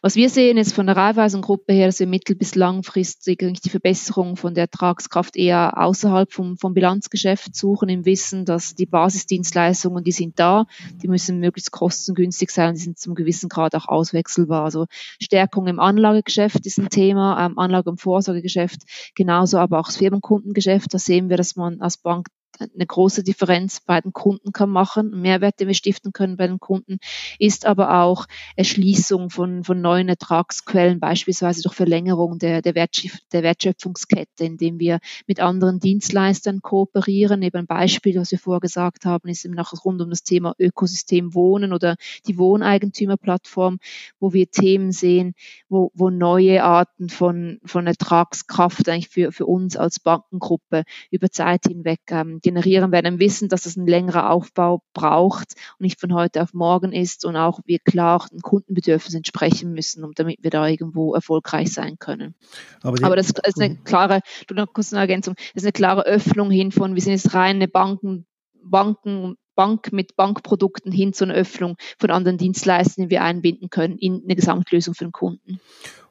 Was 0.00 0.16
wir 0.16 0.30
sehen 0.30 0.56
ist 0.56 0.72
von 0.72 0.86
der 0.86 0.96
Raiffeisen-Gruppe 0.96 1.74
her, 1.74 1.88
dass 1.88 2.00
wir 2.00 2.06
mittel- 2.06 2.36
bis 2.36 2.54
langfristig 2.54 3.40
die 3.62 3.68
Verbesserung 3.68 4.36
von 4.38 4.54
der 4.54 4.62
Ertragskraft 4.62 5.36
eher 5.36 5.76
außerhalb 5.76 6.32
vom, 6.32 6.56
vom 6.56 6.72
Bilanzgeschäft 6.72 7.54
suchen, 7.54 7.90
im 7.90 8.06
Wissen, 8.06 8.46
dass 8.46 8.74
die 8.74 8.86
Basisdienstleistungen, 8.86 10.04
die 10.04 10.12
sind 10.12 10.40
da, 10.40 10.64
die 11.02 11.08
müssen 11.08 11.38
möglichst 11.38 11.70
kostengünstig 11.70 12.50
sein, 12.50 12.76
die 12.76 12.80
sind 12.80 12.98
zum 12.98 13.14
gewissen 13.14 13.50
Grad 13.50 13.74
auch 13.74 13.88
auswechselbar. 13.88 14.64
Also 14.64 14.86
Stärkung 15.20 15.66
im 15.66 15.80
Anlagegeschäft 15.80 16.64
ist 16.64 16.78
ein 16.78 16.88
Thema, 16.88 17.44
ähm, 17.44 17.58
Anlage- 17.58 17.90
und 17.90 18.05
Vorsorgegeschäft, 18.06 18.82
genauso 19.16 19.58
aber 19.58 19.80
auch 19.80 19.86
das 19.86 19.96
Firmenkundengeschäft. 19.96 20.94
Da 20.94 20.98
sehen 20.98 21.28
wir, 21.28 21.36
dass 21.36 21.56
man 21.56 21.80
als 21.80 21.96
Bank 21.96 22.28
eine 22.60 22.86
große 22.86 23.22
Differenz 23.22 23.80
bei 23.80 24.00
den 24.00 24.12
Kunden 24.12 24.52
kann 24.52 24.70
machen. 24.70 25.10
Mehrwert, 25.20 25.60
den 25.60 25.68
wir 25.68 25.74
stiften 25.74 26.12
können 26.12 26.36
bei 26.36 26.46
den 26.46 26.60
Kunden, 26.60 26.98
ist 27.38 27.66
aber 27.66 28.02
auch 28.02 28.26
Erschließung 28.56 29.30
von, 29.30 29.64
von 29.64 29.80
neuen 29.80 30.08
Ertragsquellen, 30.08 31.00
beispielsweise 31.00 31.62
durch 31.62 31.74
Verlängerung 31.74 32.38
der, 32.38 32.62
der, 32.62 32.74
Wertschöpf 32.74 33.18
der 33.32 33.42
Wertschöpfungskette, 33.42 34.44
indem 34.44 34.78
wir 34.78 35.00
mit 35.26 35.40
anderen 35.40 35.80
Dienstleistern 35.80 36.60
kooperieren. 36.62 37.42
Eben 37.42 37.58
ein 37.58 37.66
Beispiel, 37.66 38.18
was 38.18 38.30
wir 38.30 38.38
vorher 38.38 38.60
gesagt 38.60 39.04
haben, 39.04 39.28
ist 39.28 39.44
eben 39.44 39.54
noch 39.54 39.72
rund 39.84 40.00
um 40.00 40.10
das 40.10 40.22
Thema 40.22 40.54
Ökosystem 40.58 41.34
Wohnen 41.34 41.72
oder 41.72 41.96
die 42.26 42.38
Wohneigentümerplattform, 42.38 43.78
wo 44.18 44.32
wir 44.32 44.50
Themen 44.50 44.92
sehen, 44.92 45.34
wo, 45.68 45.90
wo 45.94 46.10
neue 46.10 46.64
Arten 46.64 47.08
von, 47.08 47.58
von 47.64 47.86
Ertragskraft 47.86 48.88
eigentlich 48.88 49.08
für, 49.08 49.32
für 49.32 49.46
uns 49.46 49.76
als 49.76 50.00
Bankengruppe 50.00 50.84
über 51.10 51.30
Zeit 51.30 51.64
hinweg 51.66 52.00
ähm, 52.10 52.40
generieren 52.46 52.92
werden, 52.92 53.18
wissen, 53.18 53.48
dass 53.48 53.66
es 53.66 53.76
ein 53.76 53.88
längerer 53.88 54.30
Aufbau 54.30 54.80
braucht 54.94 55.54
und 55.78 55.84
nicht 55.84 56.00
von 56.00 56.14
heute 56.14 56.42
auf 56.42 56.54
morgen 56.54 56.92
ist 56.92 57.24
und 57.24 57.34
auch 57.34 57.58
wir 57.64 57.80
klar 57.80 58.20
auch 58.20 58.28
den 58.28 58.40
Kundenbedürfnis 58.40 59.14
entsprechen 59.14 59.72
müssen, 59.72 60.04
um 60.04 60.12
damit 60.14 60.38
wir 60.42 60.50
da 60.50 60.68
irgendwo 60.68 61.12
erfolgreich 61.12 61.72
sein 61.72 61.98
können. 61.98 62.36
Aber, 62.82 63.04
Aber 63.04 63.16
das 63.16 63.30
ist 63.30 63.60
eine 63.60 63.74
klare, 63.78 64.20
du 64.46 64.54
noch 64.54 64.72
kurz 64.72 64.92
eine 64.92 65.00
Ergänzung, 65.00 65.34
das 65.34 65.62
ist 65.62 65.64
eine 65.64 65.72
klare 65.72 66.06
Öffnung 66.06 66.52
hin 66.52 66.70
von, 66.70 66.94
wir 66.94 67.02
sind 67.02 67.14
jetzt 67.14 67.34
reine 67.34 67.66
Banken, 67.66 68.26
Banken, 68.62 69.34
Bank 69.56 69.92
mit 69.92 70.14
Bankprodukten 70.14 70.92
hin 70.92 71.12
zu 71.14 71.24
einer 71.24 71.34
Öffnung 71.34 71.74
von 71.98 72.12
anderen 72.12 72.38
Dienstleistern, 72.38 73.06
die 73.06 73.10
wir 73.10 73.24
einbinden 73.24 73.70
können 73.70 73.98
in 73.98 74.22
eine 74.22 74.36
Gesamtlösung 74.36 74.94
für 74.94 75.04
den 75.04 75.12
Kunden. 75.12 75.58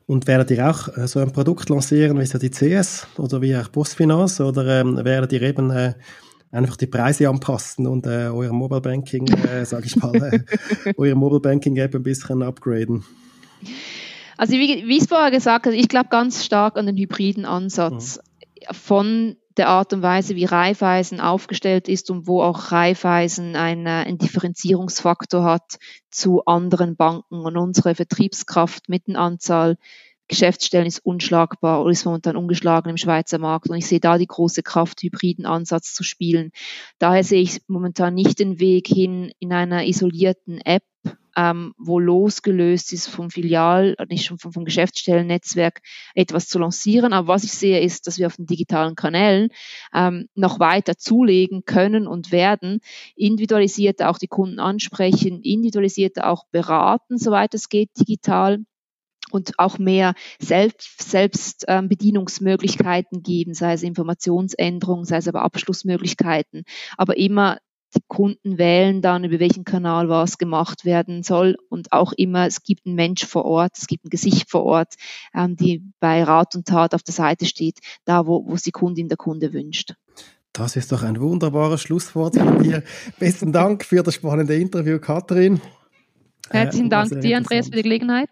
Und 0.07 0.27
werdet 0.27 0.51
ihr 0.51 0.69
auch 0.69 0.95
äh, 0.97 1.07
so 1.07 1.19
ein 1.19 1.31
Produkt 1.31 1.69
lancieren 1.69 2.19
wie 2.19 2.25
so 2.25 2.37
die 2.37 2.51
CS 2.51 3.07
oder 3.17 3.41
wie 3.41 3.55
auch 3.55 3.71
Postfinance 3.71 4.43
oder 4.43 4.81
ähm, 4.81 5.03
werdet 5.03 5.33
ihr 5.33 5.41
eben 5.41 5.71
äh, 5.71 5.93
einfach 6.55 6.77
die 6.77 6.87
Preise 6.87 7.29
anpassen 7.29 7.87
und 7.87 8.05
äh, 8.05 8.27
euer 8.27 8.53
Mobile 8.53 8.81
Banking, 8.81 9.27
äh, 9.27 9.65
sage 9.65 9.85
ich 9.85 9.95
mal, 9.97 10.15
äh, 10.15 10.93
eure 10.97 11.15
Mobile 11.15 11.41
Banking 11.41 11.77
App 11.77 11.95
ein 11.95 12.03
bisschen 12.03 12.41
upgraden? 12.41 13.03
Also 14.37 14.53
wie, 14.53 14.87
wie 14.87 14.97
ich 14.97 15.03
es 15.03 15.07
vorher 15.07 15.31
gesagt 15.31 15.65
habe, 15.65 15.75
ich 15.75 15.87
glaube 15.87 16.09
ganz 16.09 16.43
stark 16.43 16.77
an 16.77 16.85
den 16.85 16.97
hybriden 16.97 17.45
Ansatz 17.45 18.17
mhm. 18.17 18.73
von 18.73 19.35
der 19.57 19.69
Art 19.69 19.93
und 19.93 20.01
Weise, 20.01 20.35
wie 20.35 20.45
Raiffeisen 20.45 21.21
aufgestellt 21.21 21.87
ist 21.87 22.11
und 22.11 22.27
wo 22.27 22.41
auch 22.41 22.71
Raiffeisen 22.71 23.55
einen, 23.55 23.87
einen 23.87 24.17
Differenzierungsfaktor 24.17 25.43
hat 25.43 25.77
zu 26.09 26.43
anderen 26.45 26.95
Banken. 26.97 27.45
Und 27.45 27.57
unsere 27.57 27.95
Vertriebskraft 27.95 28.89
mit 28.89 29.07
der 29.07 29.17
Anzahl 29.17 29.77
Geschäftsstellen 30.27 30.87
ist 30.87 31.05
unschlagbar 31.05 31.81
oder 31.81 31.91
ist 31.91 32.05
momentan 32.05 32.35
ungeschlagen 32.35 32.89
im 32.89 32.97
Schweizer 32.97 33.37
Markt. 33.37 33.69
Und 33.69 33.77
ich 33.77 33.85
sehe 33.85 33.99
da 33.99 34.17
die 34.17 34.27
große 34.27 34.63
Kraft, 34.63 35.01
hybriden 35.03 35.45
Ansatz 35.45 35.93
zu 35.93 36.03
spielen. 36.03 36.51
Daher 36.99 37.23
sehe 37.23 37.41
ich 37.41 37.61
momentan 37.67 38.15
nicht 38.15 38.39
den 38.39 38.59
Weg 38.59 38.87
hin 38.87 39.31
in 39.39 39.53
einer 39.53 39.85
isolierten 39.85 40.59
App, 40.61 40.83
ähm, 41.37 41.73
wo 41.77 41.99
losgelöst 41.99 42.93
ist 42.93 43.07
vom 43.07 43.29
Filial, 43.29 43.95
nicht 44.09 44.25
schon 44.25 44.39
vom, 44.39 44.53
vom 44.53 44.65
Geschäftsstellennetzwerk 44.65 45.81
etwas 46.15 46.47
zu 46.47 46.59
lancieren. 46.59 47.13
Aber 47.13 47.27
was 47.27 47.43
ich 47.43 47.51
sehe, 47.51 47.81
ist, 47.81 48.07
dass 48.07 48.17
wir 48.17 48.27
auf 48.27 48.37
den 48.37 48.45
digitalen 48.45 48.95
Kanälen 48.95 49.49
ähm, 49.93 50.27
noch 50.33 50.59
weiter 50.59 50.97
zulegen 50.97 51.65
können 51.65 52.07
und 52.07 52.31
werden, 52.31 52.79
individualisiert 53.15 54.01
auch 54.01 54.17
die 54.17 54.27
Kunden 54.27 54.59
ansprechen, 54.59 55.41
individualisiert 55.41 56.23
auch 56.23 56.45
beraten, 56.51 57.17
soweit 57.17 57.53
es 57.53 57.69
geht, 57.69 57.89
digital 57.99 58.63
und 59.35 59.59
auch 59.59 59.77
mehr 59.77 60.15
Selbst, 60.39 61.01
Selbstbedienungsmöglichkeiten 61.01 63.17
ähm, 63.17 63.23
geben, 63.23 63.53
sei 63.53 63.73
es 63.73 63.83
Informationsänderungen, 63.83 65.03
sei 65.03 65.17
es 65.17 65.27
aber 65.27 65.41
Abschlussmöglichkeiten, 65.41 66.63
aber 66.97 67.17
immer 67.17 67.57
die 67.93 67.99
Kunden 68.07 68.57
wählen 68.57 69.01
dann, 69.01 69.25
über 69.25 69.39
welchen 69.39 69.65
Kanal 69.65 70.09
was 70.09 70.37
gemacht 70.37 70.85
werden 70.85 71.23
soll 71.23 71.57
und 71.69 71.91
auch 71.91 72.13
immer, 72.13 72.47
es 72.47 72.63
gibt 72.63 72.85
einen 72.85 72.95
Mensch 72.95 73.25
vor 73.25 73.43
Ort, 73.45 73.73
es 73.77 73.87
gibt 73.87 74.05
ein 74.05 74.09
Gesicht 74.09 74.49
vor 74.49 74.63
Ort, 74.63 74.93
ähm, 75.33 75.57
die 75.57 75.83
bei 75.99 76.23
Rat 76.23 76.55
und 76.55 76.65
Tat 76.67 76.93
auf 76.93 77.03
der 77.03 77.13
Seite 77.13 77.45
steht, 77.45 77.79
da 78.05 78.25
wo, 78.25 78.45
wo 78.47 78.53
es 78.53 78.63
die 78.63 78.71
Kundin 78.71 79.09
der 79.09 79.17
Kunde 79.17 79.51
wünscht. 79.53 79.95
Das 80.53 80.77
ist 80.77 80.93
doch 80.93 81.03
ein 81.03 81.19
wunderbares 81.19 81.81
Schlusswort 81.81 82.37
von 82.37 82.63
dir. 82.63 82.81
Besten 83.19 83.51
Dank 83.51 83.83
für 83.83 84.03
das 84.03 84.15
spannende 84.15 84.55
Interview, 84.55 84.99
Katrin. 84.99 85.59
Herzlichen 86.49 86.87
äh, 86.87 86.89
Dank 86.89 87.21
dir, 87.21 87.37
Andreas, 87.37 87.67
für 87.67 87.75
die 87.75 87.83
Gelegenheit. 87.83 88.29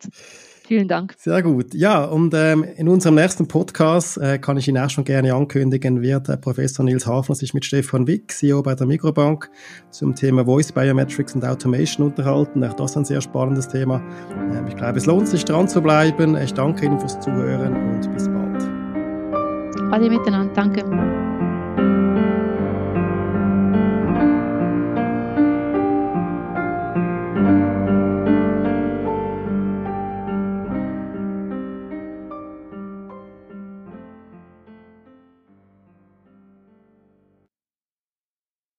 Vielen 0.65 0.88
Dank. 0.88 1.13
Sehr 1.17 1.41
gut. 1.41 1.73
Ja, 1.73 2.06
und 2.06 2.34
ähm, 2.34 2.63
in 2.63 2.88
unserem 2.88 3.15
nächsten 3.15 3.47
Podcast 3.47 4.17
äh, 4.17 4.38
kann 4.38 4.56
ich 4.58 4.67
Ihnen 4.67 4.82
auch 4.84 4.89
schon 4.89 5.04
gerne 5.04 5.34
ankündigen, 5.34 6.02
wird 6.02 6.30
äh, 6.30 6.38
Professor 6.38 6.86
Nils 6.86 7.06
Hafner 7.06 7.36
sich 7.36 7.54
mit 7.54 7.65
Stefan 7.65 8.08
Wick, 8.08 8.32
CEO 8.32 8.63
bei 8.63 8.73
der 8.73 8.88
Mikrobank, 8.88 9.49
zum 9.89 10.15
Thema 10.15 10.45
Voice 10.45 10.71
Biometrics 10.71 11.36
und 11.36 11.43
Automation 11.43 12.08
unterhalten. 12.08 12.63
Auch 12.63 12.73
das 12.73 12.91
ist 12.91 12.97
ein 12.97 13.06
sehr 13.06 13.21
spannendes 13.21 13.67
Thema. 13.67 14.02
Ähm, 14.54 14.65
ich 14.67 14.76
glaube, 14.78 14.97
es 14.97 15.06
lohnt 15.06 15.28
sich 15.28 15.43
dran 15.43 15.67
zu 15.67 15.82
bleiben. 15.82 16.38
Ich 16.38 16.54
danke 16.54 16.86
Ihnen 16.86 16.99
fürs 16.99 17.19
Zuhören 17.19 17.73
und 17.73 18.13
bis 18.13 18.30
bald. 18.30 18.63
Ade 19.91 20.10
miteinander. 20.10 20.54
Danke. 20.54 21.12